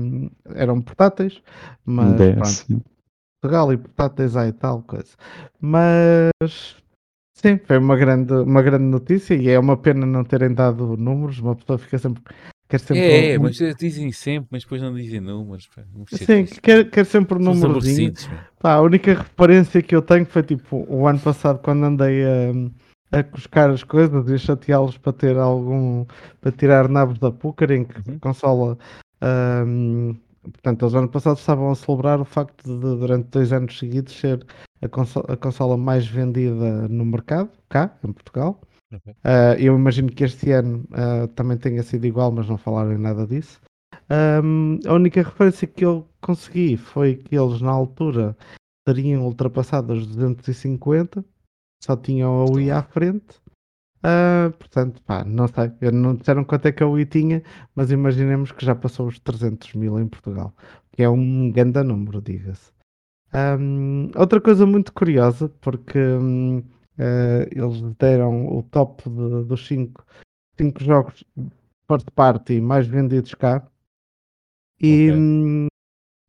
[0.55, 1.43] eram portáteis,
[1.85, 2.16] mas
[2.66, 2.85] pronto.
[3.41, 5.16] Portugal e portáteis há e tal coisa.
[5.61, 6.82] Mas
[7.35, 11.39] sim, foi uma grande, uma grande notícia e é uma pena não terem dado números.
[11.39, 12.22] Uma pessoa fica sempre.
[12.68, 15.68] Quer sempre É, é, um- mas dizem sempre, mas depois não dizem números.
[15.74, 15.83] Pá.
[16.11, 18.14] Sim, quer, quer sempre um númerozinho.
[18.59, 18.74] pá.
[18.74, 23.22] A única referência que eu tenho foi tipo o ano passado quando andei a, a
[23.22, 26.07] cuscar as coisas e a chateá-los para ter algum
[26.41, 28.18] para tirar nabos da Pucar em que Uhum.
[28.18, 28.78] consola
[29.20, 34.18] ahm, portanto eles ano passado estavam a celebrar o facto de durante dois anos seguidos
[34.18, 34.45] ser
[34.83, 38.61] a consola, a consola mais vendida no mercado cá em Portugal
[38.93, 39.14] Ok.
[39.24, 42.99] Ah, eu imagino que este ano ah, também tenha sido igual, mas não falaram em
[42.99, 43.61] nada disso.
[44.11, 48.37] Ahm, a única referência que eu consegui foi que eles, na altura,
[48.87, 51.24] teriam ultrapassado os 250,
[51.83, 53.41] só tinham a Wii à frente.
[54.03, 57.43] Ah, portanto, pá, não sei, eu não disseram quanto é que a Wii tinha,
[57.74, 60.53] mas imaginemos que já passou os 300 mil em Portugal,
[60.93, 62.72] que é um grande número, diga-se.
[63.33, 66.62] Ahm, outra coisa muito curiosa, porque hum,
[66.99, 70.05] eh, eles deram o top de- dos 5
[70.59, 71.24] cinco, jogos
[71.89, 73.66] first party mais vendidos cá.
[74.80, 75.16] E, Ok.
[75.16, 75.66] hum,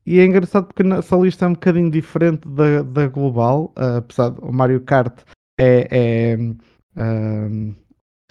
[0.06, 4.30] e é engraçado porque essa lista é um bocadinho diferente da, da global, ah, apesar
[4.32, 5.22] do Mario Kart
[5.60, 6.38] é, é,
[6.98, 7.76] hum,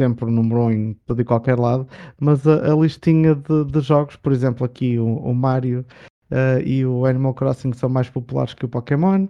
[0.00, 1.88] sempre o número 1 em todo e qualquer lado,
[2.20, 5.84] mas a, a listinha de, de jogos, por exemplo, aqui o, o Mario
[6.32, 9.26] ah, e o Animal Crossing são mais populares que o Pokémon,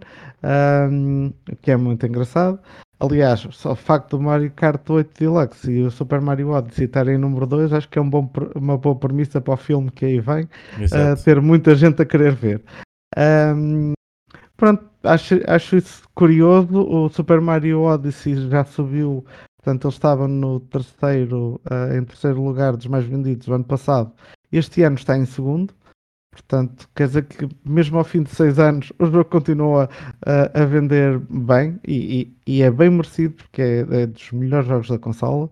[1.51, 2.59] o que é muito engraçado.
[2.99, 7.15] Aliás, só o facto do Mario Kart 8 Deluxe e o Super Mario Odyssey estarem
[7.15, 10.05] em número 2, acho que é um bom, uma boa premissa para o filme que
[10.05, 10.47] aí vem,
[10.79, 11.21] Exato.
[11.21, 12.63] ter muita gente a querer ver.
[13.17, 13.91] Ahm,
[14.55, 16.79] pronto, acho, acho isso curioso.
[16.79, 19.25] O Super Mario Odyssey já subiu,
[19.57, 24.13] portanto, ele estava no terceiro, ah, em terceiro lugar dos mais vendidos o ano passado.
[24.49, 25.73] Este ano está em segundo.
[26.33, 29.87] Portanto, quer dizer que mesmo ao fim de seis anos o jogo continua
[30.25, 34.67] a, a vender bem e, e- e é bem merecido porque é, é dos melhores
[34.67, 35.49] jogos da consola.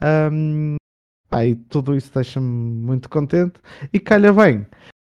[0.00, 0.76] Ahm,
[1.28, 3.54] pá, e tudo isso deixa-me muito contente.
[3.92, 4.66] E calha bem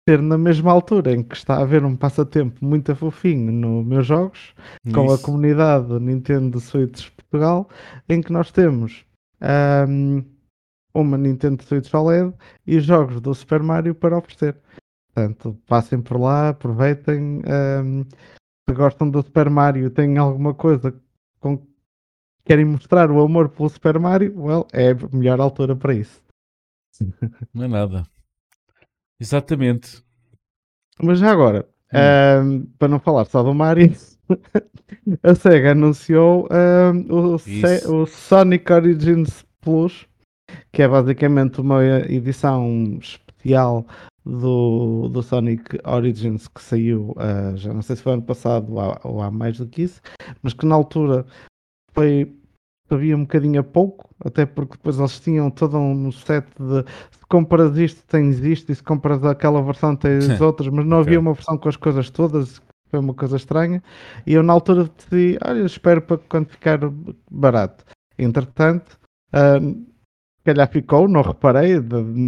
[0.08, 4.06] ser na mesma altura em que está a haver um passatempo muito fofinho nos meus
[4.06, 4.54] jogos,
[4.94, 5.24] com a Isso.
[5.24, 7.68] comunidade Nintendo Switch Portugal,
[8.08, 9.04] em que nós temos
[9.40, 10.22] ahm,
[10.94, 12.32] uma Nintendo Switch OLED
[12.66, 14.56] e jogos do Super Mario para oferecer.
[15.14, 17.42] Portanto, passem por lá, aproveitem.
[17.46, 18.04] ahm,
[18.68, 20.94] se gostam do Super Mario e têm alguma coisa
[21.40, 21.66] com que
[22.44, 26.22] querem mostrar o amor pelo Super Mario, well, é a melhor altura para isso.
[27.52, 28.04] Não é nada.
[29.18, 30.02] Exatamente.
[31.02, 31.98] Mas já agora, Hum.
[31.98, 33.92] ahm, para não falar só do Mario,
[35.24, 40.06] a SEGA anunciou ahm, o, Se- o Sonic Origins Plus,
[40.72, 43.84] que é basicamente uma edição especial
[44.24, 48.80] do, do Sonic Origins que saiu, ah, já não sei se foi ano passado ou
[48.80, 50.00] há, ou há mais do que isso,
[50.42, 51.24] mas que na altura
[51.92, 52.36] foi
[52.88, 57.26] sabia um bocadinho a pouco, até porque depois eles tinham todo um set de se
[57.28, 60.42] compras isto tens isto e se compras aquela versão tens Sim.
[60.42, 61.06] outras, mas não Ok.
[61.06, 63.80] havia uma versão com as coisas todas, foi uma coisa estranha,
[64.26, 66.80] e eu na altura decidi, olha, espero para quando ficar
[67.30, 67.84] barato.
[68.18, 68.98] Entretanto,
[69.32, 69.89] se
[70.50, 71.74] calhar ficou, não reparei,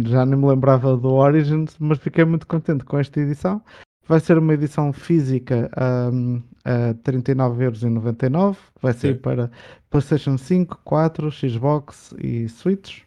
[0.05, 3.61] já nem me lembrava do Origins, mas fiquei muito contente com esta edição.
[4.07, 9.19] Vai ser uma edição física ahm, a 39,99€, vai sair Sim.
[9.19, 9.51] para
[9.89, 13.01] PlayStation 5, 4, Xbox e Switch.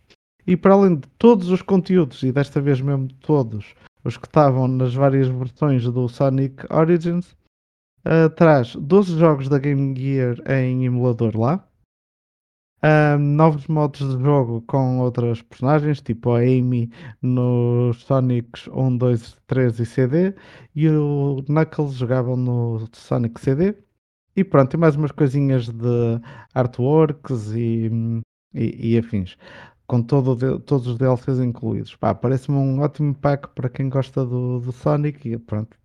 [0.47, 4.69] E para além de todos os conteúdos, e desta vez mesmo todos os que estavam
[4.69, 7.37] nas várias versões do Sonic Origins,
[8.07, 11.66] Uh, traz 12 jogos da Game Gear em emulador lá.
[13.19, 16.91] Novos modos de jogo com outras personagens, tipo a Amy
[17.23, 20.35] nos Sonics 1, 2, 3 e CD
[20.75, 23.75] e o Knuckles jogavam no Sonic CD.
[24.37, 26.21] E pronto, tem mais umas coisinhas de
[26.55, 27.91] artworks e,
[28.55, 29.37] e, e afins,
[29.87, 31.97] com todo, todos os DLCs incluídos.
[31.97, 35.77] Parece-me um ótimo pack para quem gosta do, do Sonic e pronto,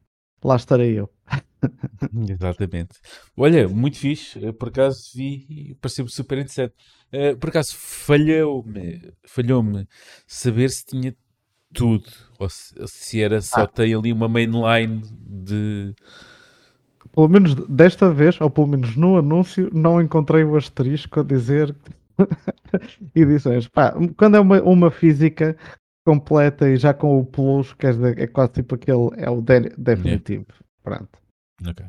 [0.43, 1.09] lá estarei eu.
[2.29, 2.99] Exatamente.
[3.37, 4.39] Olha, muito fixe.
[4.53, 6.73] Por acaso vi e pareceu-me super interessante.
[7.13, 9.87] Uh, por acaso falhou-me falhou-me
[10.25, 11.15] saber se tinha
[11.73, 12.05] tudo
[12.39, 13.67] ou se, se era só ah.
[13.67, 15.93] tem ali uma mainline de.
[17.13, 21.75] Pelo menos desta vez, ou pelo menos no anúncio, não encontrei o asterisco a dizer
[23.13, 23.67] edições.
[23.67, 25.57] Pá, quando é uma, uma física
[26.05, 29.71] completa e já com o plus, que é, é quase tipo aquele, é o de,
[29.77, 30.45] definitivo.
[30.49, 30.65] Yeah.
[30.83, 31.20] Pronto.
[31.67, 31.85] Ok.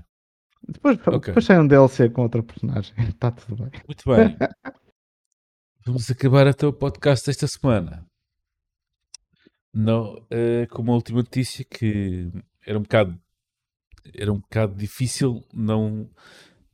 [0.68, 1.18] Depois, okay.
[1.18, 2.95] depois sai um DLC com outra personagem.
[3.09, 3.81] Está tudo bem.
[3.87, 4.37] Muito bem.
[5.85, 8.07] Vamos acabar até o podcast desta semana.
[9.75, 12.31] Não, uh, com uma última notícia que
[12.64, 13.18] era um bocado
[14.14, 16.11] era um bocado difícil não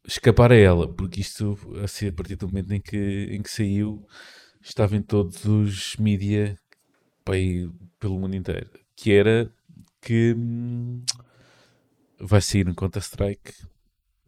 [0.07, 4.07] escapar a ela, porque isto assim, a partir do momento em que, em que saiu
[4.63, 6.59] estava em todos os mídia
[8.01, 9.53] pelo mundo inteiro, que era
[10.01, 11.03] que hum,
[12.21, 13.53] vai sair no Counter-Strike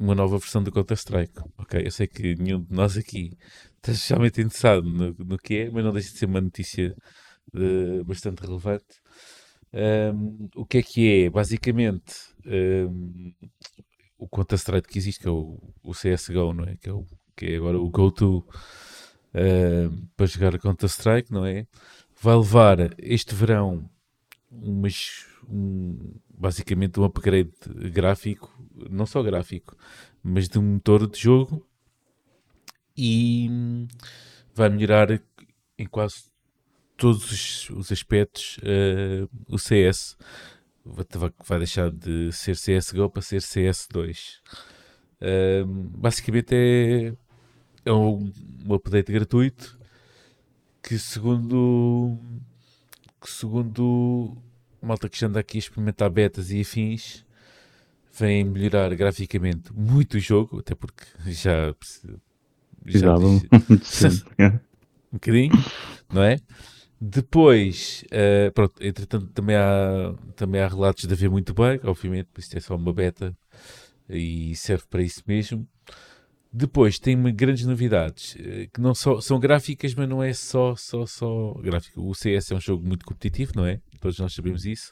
[0.01, 1.41] uma nova versão do Counter-Strike.
[1.59, 3.37] Ok, eu sei que nenhum de nós aqui
[3.77, 6.97] está especialmente interessado no, no que é, mas não deixa de ser uma notícia
[7.55, 9.01] uh, bastante relevante.
[9.73, 11.31] Um, o que é que é?
[11.31, 12.15] Basicamente,
[12.47, 13.33] um,
[14.19, 16.77] o Counter-Strike que existe, que é o, o CSGO, não é?
[16.77, 21.67] Que é, o, que é agora o go-to uh, para jogar Counter-Strike, não é?
[22.23, 23.89] Vai levar este verão
[24.51, 27.53] umas, um, basicamente um upgrade
[27.93, 28.51] gráfico,
[28.89, 29.77] não só gráfico,
[30.23, 31.67] mas de um motor de jogo
[32.97, 33.87] e
[34.55, 35.21] vai melhorar
[35.79, 36.25] em quase
[36.97, 40.17] todos os, os aspectos uh, o CS.
[41.45, 44.39] Vai, deixar de ser CSGO para ser CS2.
[45.21, 47.15] Uh, basicamente é,
[47.85, 48.33] é um,
[48.67, 49.79] um update gratuito
[50.83, 52.19] que segundo
[53.21, 54.39] que segundo
[54.83, 57.25] malta que já anda aqui a experimentar betas e afins
[58.19, 61.75] vem melhorar graficamente muito o jogo, até porque já
[62.87, 63.15] já
[65.13, 65.53] um bocadinho,
[66.13, 66.39] não é?
[67.01, 72.41] Depois, uh, pronto, entretanto, também há, também há relatos de haver muito bug, obviamente, por
[72.41, 73.35] isso é só uma beta
[74.09, 75.67] e serve para isso mesmo.
[76.53, 81.07] Depois tem grandes novidades eh, que não só são gráficas, mas não é só só
[81.07, 82.03] só gráfico.
[82.03, 83.81] O CS é um jogo muito competitivo, não é?
[84.01, 84.91] Todos nós sabemos isso.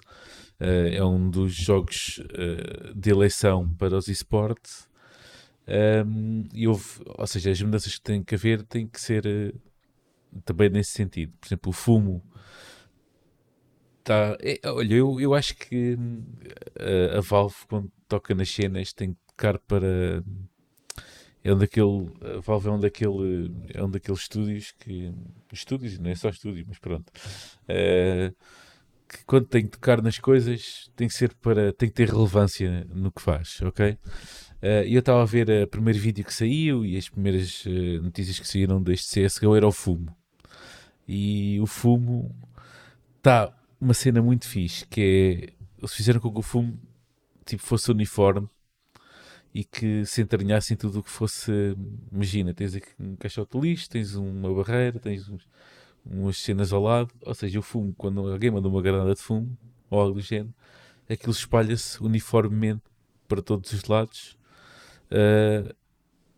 [0.61, 4.89] Uh, é um dos jogos uh, de eleição para os esportes.
[6.07, 10.41] Um, e houve, ou seja, as mudanças que têm que haver têm que ser uh,
[10.45, 11.33] também nesse sentido.
[11.41, 12.23] Por exemplo, o fumo
[14.05, 15.97] tá, é, olha, eu, eu acho que
[17.17, 20.23] a Valve quando toca nas cenas tem que tocar para
[21.49, 25.13] é um daquele, a Valve é um daquele, é um daqueles estúdios que,
[25.53, 28.35] estúdios, não é só estúdio, mas pronto, uh,
[29.09, 32.87] que quando tem que tocar nas coisas tem que ser para, tem que ter relevância
[32.93, 33.93] no que faz, ok?
[34.61, 38.39] Uh, eu estava a ver o primeiro vídeo que saiu e as primeiras uh, notícias
[38.39, 40.15] que saíram deste CSGO era o fumo.
[41.07, 42.35] E o fumo
[43.17, 46.79] está uma cena muito fixe, que é, eles fizeram com que o fumo
[47.47, 48.49] tipo, fosse uniforme
[49.55, 51.51] e que se entranhasse em tudo o que fosse.
[52.13, 55.49] Imagina, tens aqui um caixote lixo, tens uma barreira, tens uns,
[56.11, 59.57] umas cenas ao lado, ou seja, o fumo, quando alguém manda uma granada de fumo
[59.91, 60.55] ou algo do género,
[61.09, 62.83] aquilo espalha-se uniformemente
[63.27, 64.39] para todos os lados,
[65.13, 65.75] uh,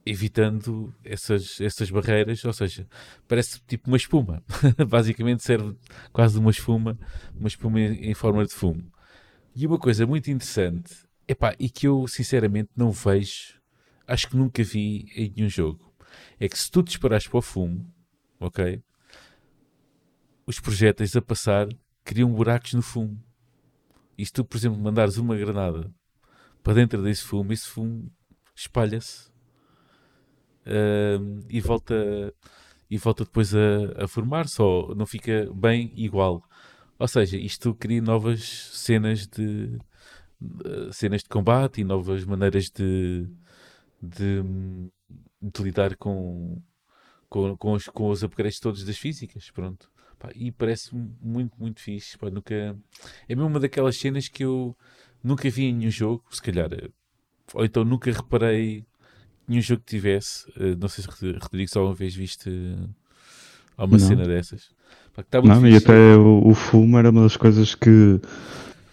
[0.04, 2.86] evitando essas, essas barreiras, ou seja,
[3.28, 4.42] parece tipo uma espuma.
[4.88, 5.76] Basicamente serve
[6.12, 6.98] quase uma espuma,
[7.34, 8.90] uma espuma em, em forma de fumo.
[9.54, 13.54] E uma coisa muito interessante Epá, e que eu sinceramente não vejo,
[14.04, 15.94] acho que nunca vi em nenhum jogo.
[16.40, 17.88] É que se tu disparares para o fumo,
[18.40, 18.82] ok?
[20.51, 21.68] Os projéteis a passar
[22.03, 23.16] criam buracos no fumo.
[24.18, 25.88] E se tu, por exemplo, mandares uma granada
[26.61, 28.11] para dentro desse fumo, esse fumo
[28.53, 29.28] espalha-se
[30.66, 32.34] uh, e volta
[32.90, 36.42] e volta depois a, a formar, só não fica bem igual.
[36.98, 38.42] Ou seja, isto cria novas
[38.72, 39.78] cenas de,
[40.64, 43.24] eh, cenas de combate e novas maneiras de,
[44.03, 44.42] de,
[45.40, 46.61] de lidar com,
[47.28, 49.48] com, com, os, com os upgrades todos das físicas.
[49.53, 49.88] Pronto.
[50.20, 52.16] Pá, e parece muito, muito fixe.
[52.18, 52.76] Pá, nunca...
[53.26, 54.76] É mesmo uma daquelas cenas que eu
[55.24, 56.22] nunca vi em nenhum jogo.
[56.30, 56.90] Se calhar eh,
[57.54, 58.84] ou então nunca reparei
[59.48, 60.46] nenhum jogo que tivesse.
[60.50, 62.94] Uh, não sei se Rodrigo só uma vez viste uh,
[63.78, 63.98] uma não.
[63.98, 64.70] cena dessas.
[65.14, 68.20] Pá, tá não, e até o, o fumo era uma das coisas que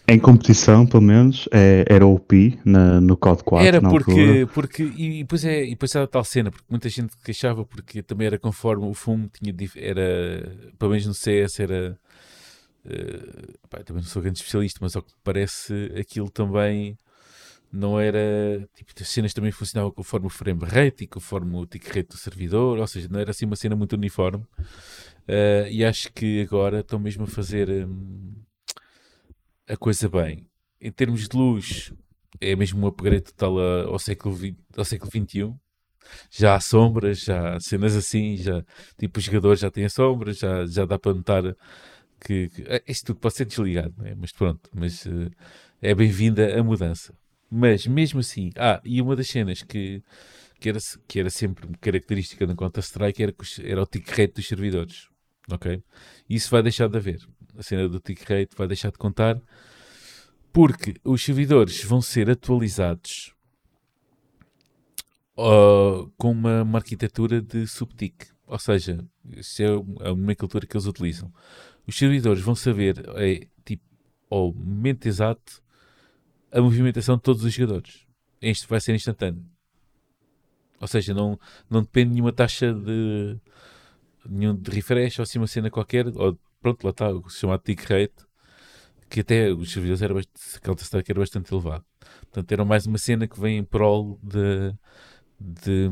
[0.09, 3.67] em competição, pelo menos, é, era o Pi na, no COD 4.
[3.67, 7.65] Era porque, porque e, depois é, e depois era tal cena, porque muita gente queixava
[7.65, 10.49] porque também era conforme o fumo tinha, era,
[10.79, 11.99] pelo menos no CS era,
[12.85, 16.97] uh, pá, também não sou grande especialista, mas ao que parece aquilo também
[17.69, 21.85] não era, tipo, as cenas também funcionavam conforme o frame rate e conforme o tick
[21.85, 24.45] rate do servidor, ou seja, não era assim uma cena muito uniforme.
[25.27, 27.69] Uh, e acho que agora estão mesmo a fazer...
[27.69, 28.46] Um,
[29.67, 30.47] a coisa bem.
[30.79, 31.93] Em termos de luz,
[32.39, 35.53] é mesmo um upgrade total ao século, 20, ao século XXI.
[36.31, 38.63] Já há sombras, já há cenas assim, já,
[38.97, 41.43] tipo, os jogadores já têm sombras, já, já dá para notar
[42.19, 44.15] que, que é, isto tudo pode ser desligado, é?
[44.15, 45.29] mas pronto, mas uh,
[45.81, 47.13] é bem-vinda a mudança.
[47.49, 50.01] Mas mesmo assim, ah, e uma das cenas que,
[50.59, 55.07] que, era, que era sempre característica no Counter-Strike era, era o tick rate dos servidores,
[55.49, 55.81] ok?
[56.29, 57.19] Isso vai deixar de haver
[57.57, 59.41] a cena do tick rate vai deixar de contar,
[60.53, 63.33] porque os servidores vão ser atualizados
[65.37, 68.27] uh, com uma, uma, arquitetura de subtick.
[68.45, 69.03] Ou seja,
[69.35, 71.33] isso é a nomenclatura que eles utilizam.
[71.85, 73.83] Os servidores vão saber, é, tipo,
[74.29, 75.61] ao momento exato,
[76.51, 78.05] a movimentação de todos os jogadores.
[78.41, 79.43] Isto vai ser instantâneo.
[80.79, 81.39] Ou seja, não,
[81.69, 83.37] não depende de nenhuma taxa de,
[84.25, 87.81] nenhum de refresh ou assim uma cena qualquer, ou pronto, lá está, o chamado tick
[87.81, 88.25] rate,
[89.09, 91.85] que até os servidores era bastante, Counter-Strike era bastante elevado.
[92.21, 94.73] Portanto, era mais uma cena que vem em prol de,
[95.39, 95.89] de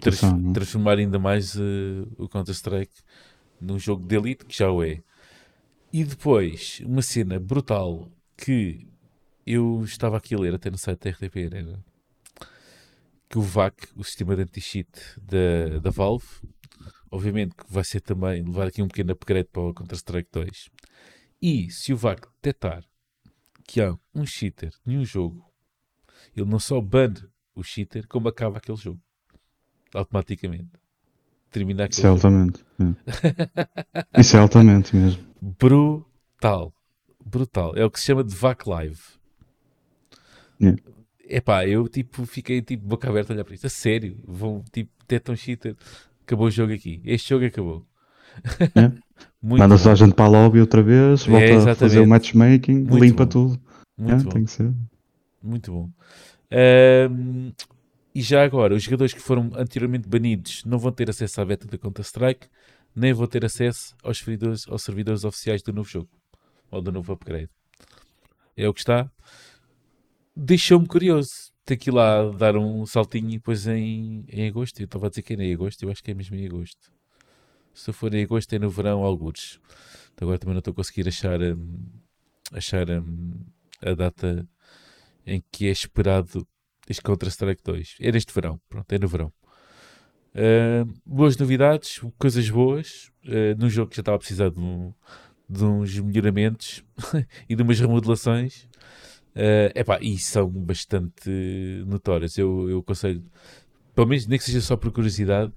[0.00, 0.20] trans,
[0.52, 2.94] transformar ainda mais uh, o Counter-Strike
[3.60, 5.02] num jogo de elite, que já o é.
[5.92, 8.86] E depois, uma cena brutal que
[9.46, 11.84] eu estava aqui a ler até no site da RTP, era
[13.28, 14.88] que o VAC, o sistema de anti-cheat
[15.20, 16.26] da, da Valve,
[17.10, 20.68] obviamente que vai ser também levar aqui um pequeno upgrade para o Counter-Strike 2.
[21.40, 22.84] E se o VAC detectar
[23.64, 25.44] que há um cheater em um jogo,
[26.36, 27.22] ele não só bane
[27.54, 29.00] o cheater, como acaba aquele jogo.
[29.94, 30.70] Automaticamente.
[31.50, 32.64] Termina aquele Isso é altamente.
[34.14, 34.20] É.
[34.20, 35.24] Isso é altamente mesmo.
[35.40, 36.72] Brutal.
[37.24, 37.74] Brutal.
[37.76, 39.00] É o que se chama de VAC Live.
[40.60, 40.82] Yeah.
[41.20, 43.66] Epá, eu tipo fiquei tipo boca aberta a olhar para isto.
[43.66, 45.76] A sério, vão tipo detectam cheater
[46.28, 47.00] acabou o jogo aqui.
[47.04, 47.86] Este jogo acabou.
[48.74, 48.92] É.
[49.42, 52.84] Manda só a gente para a lobby outra vez, volta é, a fazer o matchmaking,
[52.84, 53.30] Muito limpa bom.
[53.30, 53.60] tudo.
[53.96, 54.30] Muito é, bom.
[54.30, 54.72] Tem que ser.
[55.42, 55.90] Muito bom.
[57.10, 57.52] Um,
[58.14, 61.66] e já agora, os jogadores que foram anteriormente banidos não vão ter acesso à beta
[61.66, 62.48] da Counter-Strike,
[62.94, 66.08] nem vão ter acesso aos servidores, aos servidores oficiais do novo jogo
[66.70, 67.50] ou do novo upgrade.
[68.56, 69.10] É o que está.
[70.36, 74.80] Deixou-me curioso ter que ir lá dar um saltinho depois em, em agosto.
[74.80, 76.90] Eu estava a dizer que era em agosto, eu acho que é mesmo em agosto.
[77.74, 79.60] Se for em agosto, é no verão, algures.
[80.14, 81.78] Então agora também não estou a conseguir achar, um,
[82.52, 83.34] achar um,
[83.82, 84.48] a data
[85.26, 86.46] em que é esperado
[86.88, 87.96] este Counter-Strike 2.
[88.00, 89.30] Era este verão, pronto, é no verão.
[90.34, 94.94] Uh, boas novidades, coisas boas, uh, num jogo que já estava a precisar de, um,
[95.46, 96.82] de uns melhoramentos
[97.46, 98.66] e de umas remodelações.
[99.38, 101.30] Uh, epá, e são bastante
[101.86, 102.36] notórias.
[102.36, 103.22] Eu, eu aconselho,
[103.94, 105.52] pelo menos nem que seja só por curiosidade,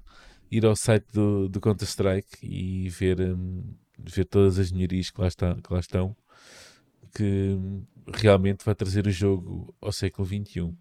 [0.51, 5.27] ir ao site do, do Counter-Strike e ver, um, ver todas as melhorias que lá,
[5.27, 6.15] está, que lá estão,
[7.15, 10.71] que um, realmente vai trazer o jogo ao século XXI.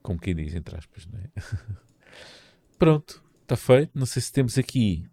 [0.00, 1.28] Como quem diz, entre aspas, não é?
[2.78, 3.98] Pronto, está feito.
[3.98, 5.04] Não sei se temos aqui.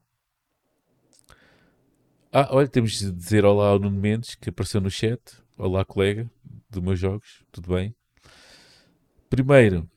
[2.31, 5.19] Ah, olha, temos de dizer olá ao Nuno Mendes, que apareceu no chat.
[5.61, 6.31] Olá, colega
[6.69, 7.93] dos meus jogos, tudo bem?
[9.29, 9.89] Primeiro,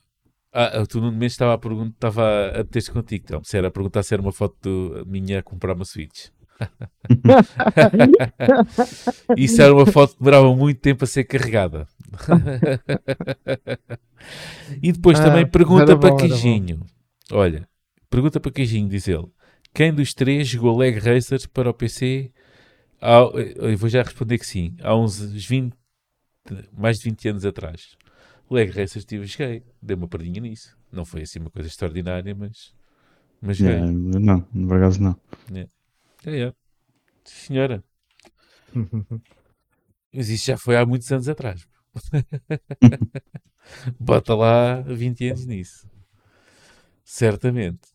[0.52, 3.70] ah, tu no mês estava a perguntar, estava a ter contigo, então, se era a
[3.70, 6.30] perguntar se era uma foto minha a comprar uma Switch.
[9.38, 11.86] Isso era uma foto que demorava muito tempo a ser carregada.
[14.82, 16.80] e depois ah, também pergunta para Queijinho.
[17.30, 17.68] Olha,
[18.10, 19.28] pergunta para Queijinho, diz ele.
[19.72, 22.32] Quem dos três jogou Leg Racers para o PC
[23.56, 24.76] eu vou já responder que sim.
[24.80, 25.74] Há uns 20,
[26.72, 27.96] mais de 20 anos atrás.
[28.48, 29.64] O Leg Racers tive, cheguei.
[29.80, 30.76] Dei uma perdinha nisso.
[30.90, 32.72] Não foi assim uma coisa extraordinária, mas.
[33.40, 35.20] Mas yeah, Não, no não.
[35.52, 35.66] É,
[36.26, 36.54] é, é.
[37.24, 37.82] Senhora.
[40.14, 41.66] mas isso já foi há muitos anos atrás.
[43.98, 45.88] Bota lá 20 anos nisso.
[47.04, 47.88] Certamente.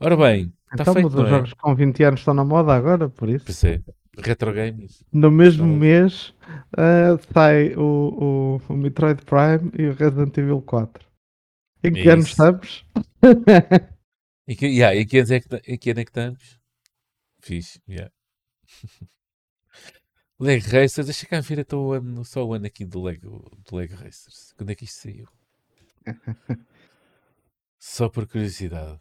[0.00, 1.30] Ora bem, Está então, feito, mas os é?
[1.30, 3.44] jogos com 20 anos estão na moda agora, por isso.
[3.46, 3.80] Pois é.
[4.18, 5.04] Retro games.
[5.12, 5.78] No mesmo então...
[5.78, 6.34] mês
[6.76, 11.06] ah, sai o, o, o Metroid Prime e o Resident Evil 4.
[11.84, 12.32] Em que anos isso.
[12.32, 12.84] estamos?
[14.48, 16.58] E que, yeah, e que é que, em que ano é que estamos?
[17.38, 18.10] Fixe, yeah.
[20.40, 23.76] Leg Racers, deixa cá ver então o ano, só o ano aqui do Lego, do
[23.76, 24.54] Lego Racers.
[24.56, 25.28] Quando é que isto saiu?
[27.78, 29.00] Só por curiosidade.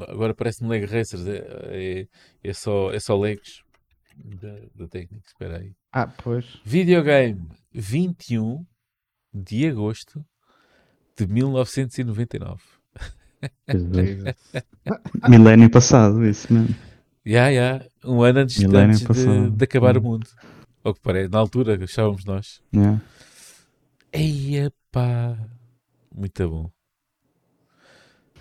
[0.00, 1.38] Agora parece-me Lego Racers, é,
[1.70, 2.08] é,
[2.44, 3.62] é só, é só Legos
[4.16, 5.72] da, da técnica, espera aí.
[5.92, 6.60] Ah, pois.
[6.64, 8.64] Videogame 21
[9.32, 10.24] de agosto
[11.16, 12.62] de 1999.
[15.28, 16.74] Milénio passado, isso mesmo.
[17.24, 20.02] Ya, ya, um ano antes, antes de, de acabar o Hum.
[20.02, 20.26] mundo.
[20.84, 22.60] Ou que parece, na altura achávamos nós.
[22.74, 23.00] Yeah.
[24.12, 25.38] Eia pá,
[26.14, 26.70] muito bom.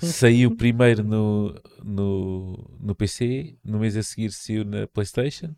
[0.01, 5.55] Saiu primeiro no, no, no PC, no mês a seguir saiu na Playstation,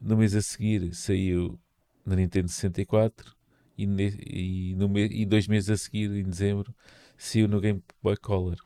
[0.00, 1.58] no mês a seguir saiu
[2.04, 3.34] na Nintendo 64
[3.76, 6.74] e, ne- e, no e dois meses a seguir, em dezembro,
[7.16, 8.56] saiu no Game Boy Color.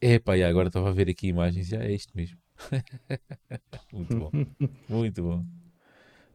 [0.00, 2.38] Epá, já, agora estava a ver aqui imagens, já é isto mesmo.
[3.92, 4.34] muito bom,
[4.88, 5.44] muito bom.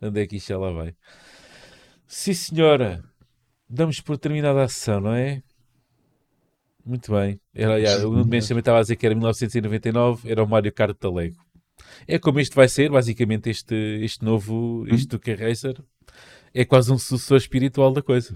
[0.02, 0.96] Onde é que isto já lá vai?
[2.08, 3.04] Sim, senhora.
[3.70, 5.44] Damos por terminada a sessão, não é?
[6.90, 7.40] Muito bem.
[7.54, 10.74] Era, já, o Nuno Mendes também estava a dizer que era 1999, era o Mario
[10.74, 11.38] Kart da Lego.
[12.08, 15.80] É como este vai ser, basicamente, este, este novo, este Duke Racer.
[16.52, 18.34] É quase um sucessor espiritual da coisa.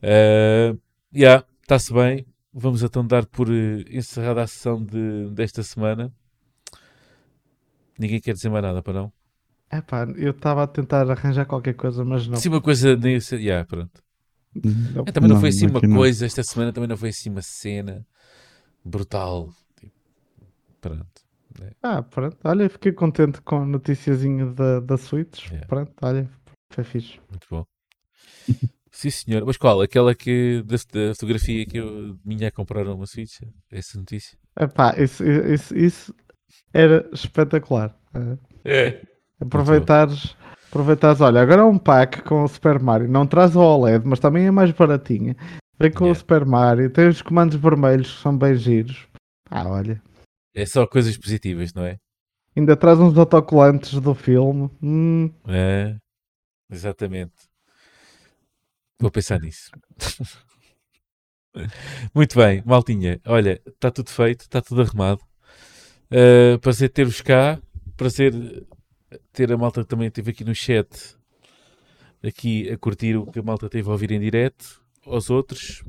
[0.00, 0.78] Uh,
[1.12, 2.24] já, está-se bem.
[2.52, 6.12] Vamos então dar por eh, encerrada a sessão de, desta semana.
[7.98, 9.12] Ninguém quer dizer mais nada, para não?
[9.72, 12.36] Epá, eu estava a tentar arranjar qualquer coisa, mas não.
[12.36, 12.96] Sim, uma coisa.
[13.20, 14.07] Já, pronto.
[14.54, 15.04] Não.
[15.06, 17.42] É, também não, Não, foi assim uma coisa, esta semana também não foi assim uma
[17.42, 18.06] cena
[18.84, 19.52] brutal.
[19.78, 19.92] Tipo,
[20.80, 21.28] pronto.
[21.82, 22.36] Ah, pronto.
[22.44, 25.46] Olha, fiquei contente com a noticiazinha da, da Switch.
[25.46, 25.66] Yeah.
[25.66, 26.30] Pronto, olha,
[26.70, 27.20] foi fixe.
[27.30, 27.64] Muito bom.
[28.90, 29.44] Sim, senhor.
[29.44, 29.80] Mas qual?
[29.80, 33.40] Aquela que da, da fotografia que eu vinha a comprar uma Switch?
[33.70, 34.36] Essa notícia?
[34.58, 36.14] Epá, isso, isso, isso
[36.72, 37.96] era espetacular.
[38.64, 39.00] É.
[39.40, 40.36] Aproveitares,
[40.68, 43.08] aproveitares, olha, agora é um pack com o Super Mario.
[43.08, 45.36] Não traz o OLED, mas também é mais baratinha.
[45.78, 46.18] Vem com o Yeah.
[46.18, 49.06] Super Mario, tem os comandos vermelhos que são bem giros.
[49.50, 50.02] Ah, olha.
[50.54, 51.98] É só coisas positivas, não é?
[52.56, 54.68] Ainda traz uns autocolantes do filme.
[54.82, 55.96] Hum, É.
[56.70, 57.32] Exatamente.
[59.00, 59.70] Vou pensar nisso.
[62.14, 63.20] Muito bem, maltinha.
[63.26, 65.20] Olha, está tudo feito, está tudo arrumado.
[66.10, 67.58] Uh, prazer ter-vos cá.
[67.96, 68.32] Prazer
[69.32, 71.16] ter a malta que também esteve aqui no chat
[72.22, 74.82] aqui a curtir o que a malta teve a ouvir em direto.
[75.06, 75.84] Aos outros.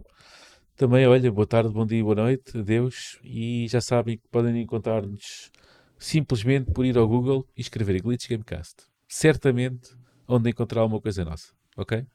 [0.76, 3.20] Também, olha, boa tarde, bom dia, boa noite, adeus.
[3.24, 5.52] E já sabem que podem encontrar-nos
[5.98, 8.84] simplesmente por ir ao Google e escrever Glitch Gamecast.
[9.08, 9.90] Certamente
[10.26, 12.06] onde encontrar alguma coisa nossa, ok?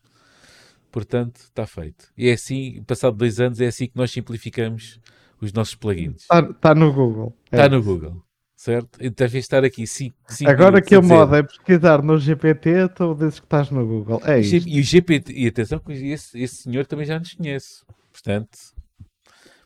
[0.91, 2.11] Portanto, está feito.
[2.17, 4.99] E é assim, passado dois anos, é assim que nós simplificamos
[5.41, 6.23] os nossos plugins.
[6.23, 7.37] Está tá no Google.
[7.51, 7.57] É.
[7.57, 8.23] Está no Google,
[8.65, 8.99] certo?
[8.99, 13.15] Então, vez de estar aqui 5 Agora que a moda é pesquisar no GPT, tu
[13.15, 14.23] dizes que estás no Google.
[14.25, 14.67] É isto.
[14.67, 17.85] E o GPT, e atenção que esse, esse senhor também já nos conhece.
[18.11, 18.57] Portanto,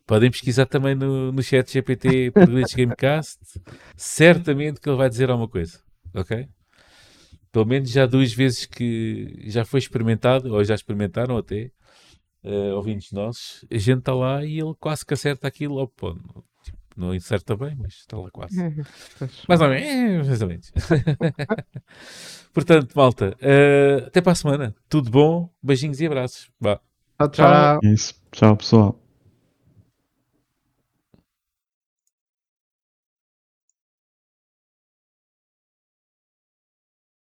[0.04, 3.38] podem pesquisar também no, no chat GPT Glitch Gamecast.
[3.96, 5.78] Certamente que ele vai dizer alguma coisa.
[6.12, 6.48] Ok?
[7.52, 11.70] Pelo menos já duas vezes que já foi experimentado, ou já experimentaram até,
[12.42, 15.76] uh, ouvintes nossos, a gente está lá e ele quase que acerta aquilo.
[15.76, 16.16] Ou, pô,
[16.98, 18.56] não, acerta bem, mas está lá quase.
[19.48, 19.86] Mais ou menos.
[19.86, 20.72] é, Mais ou menos.
[22.52, 24.74] Portanto, malta, uh, até para a semana.
[24.88, 25.48] Tudo bom?
[25.62, 26.50] Beijinhos e abraços.
[26.60, 26.80] Vá.
[27.18, 27.80] Tchau, tchau.
[27.84, 28.14] Isso.
[28.32, 29.07] Tchau, pessoal.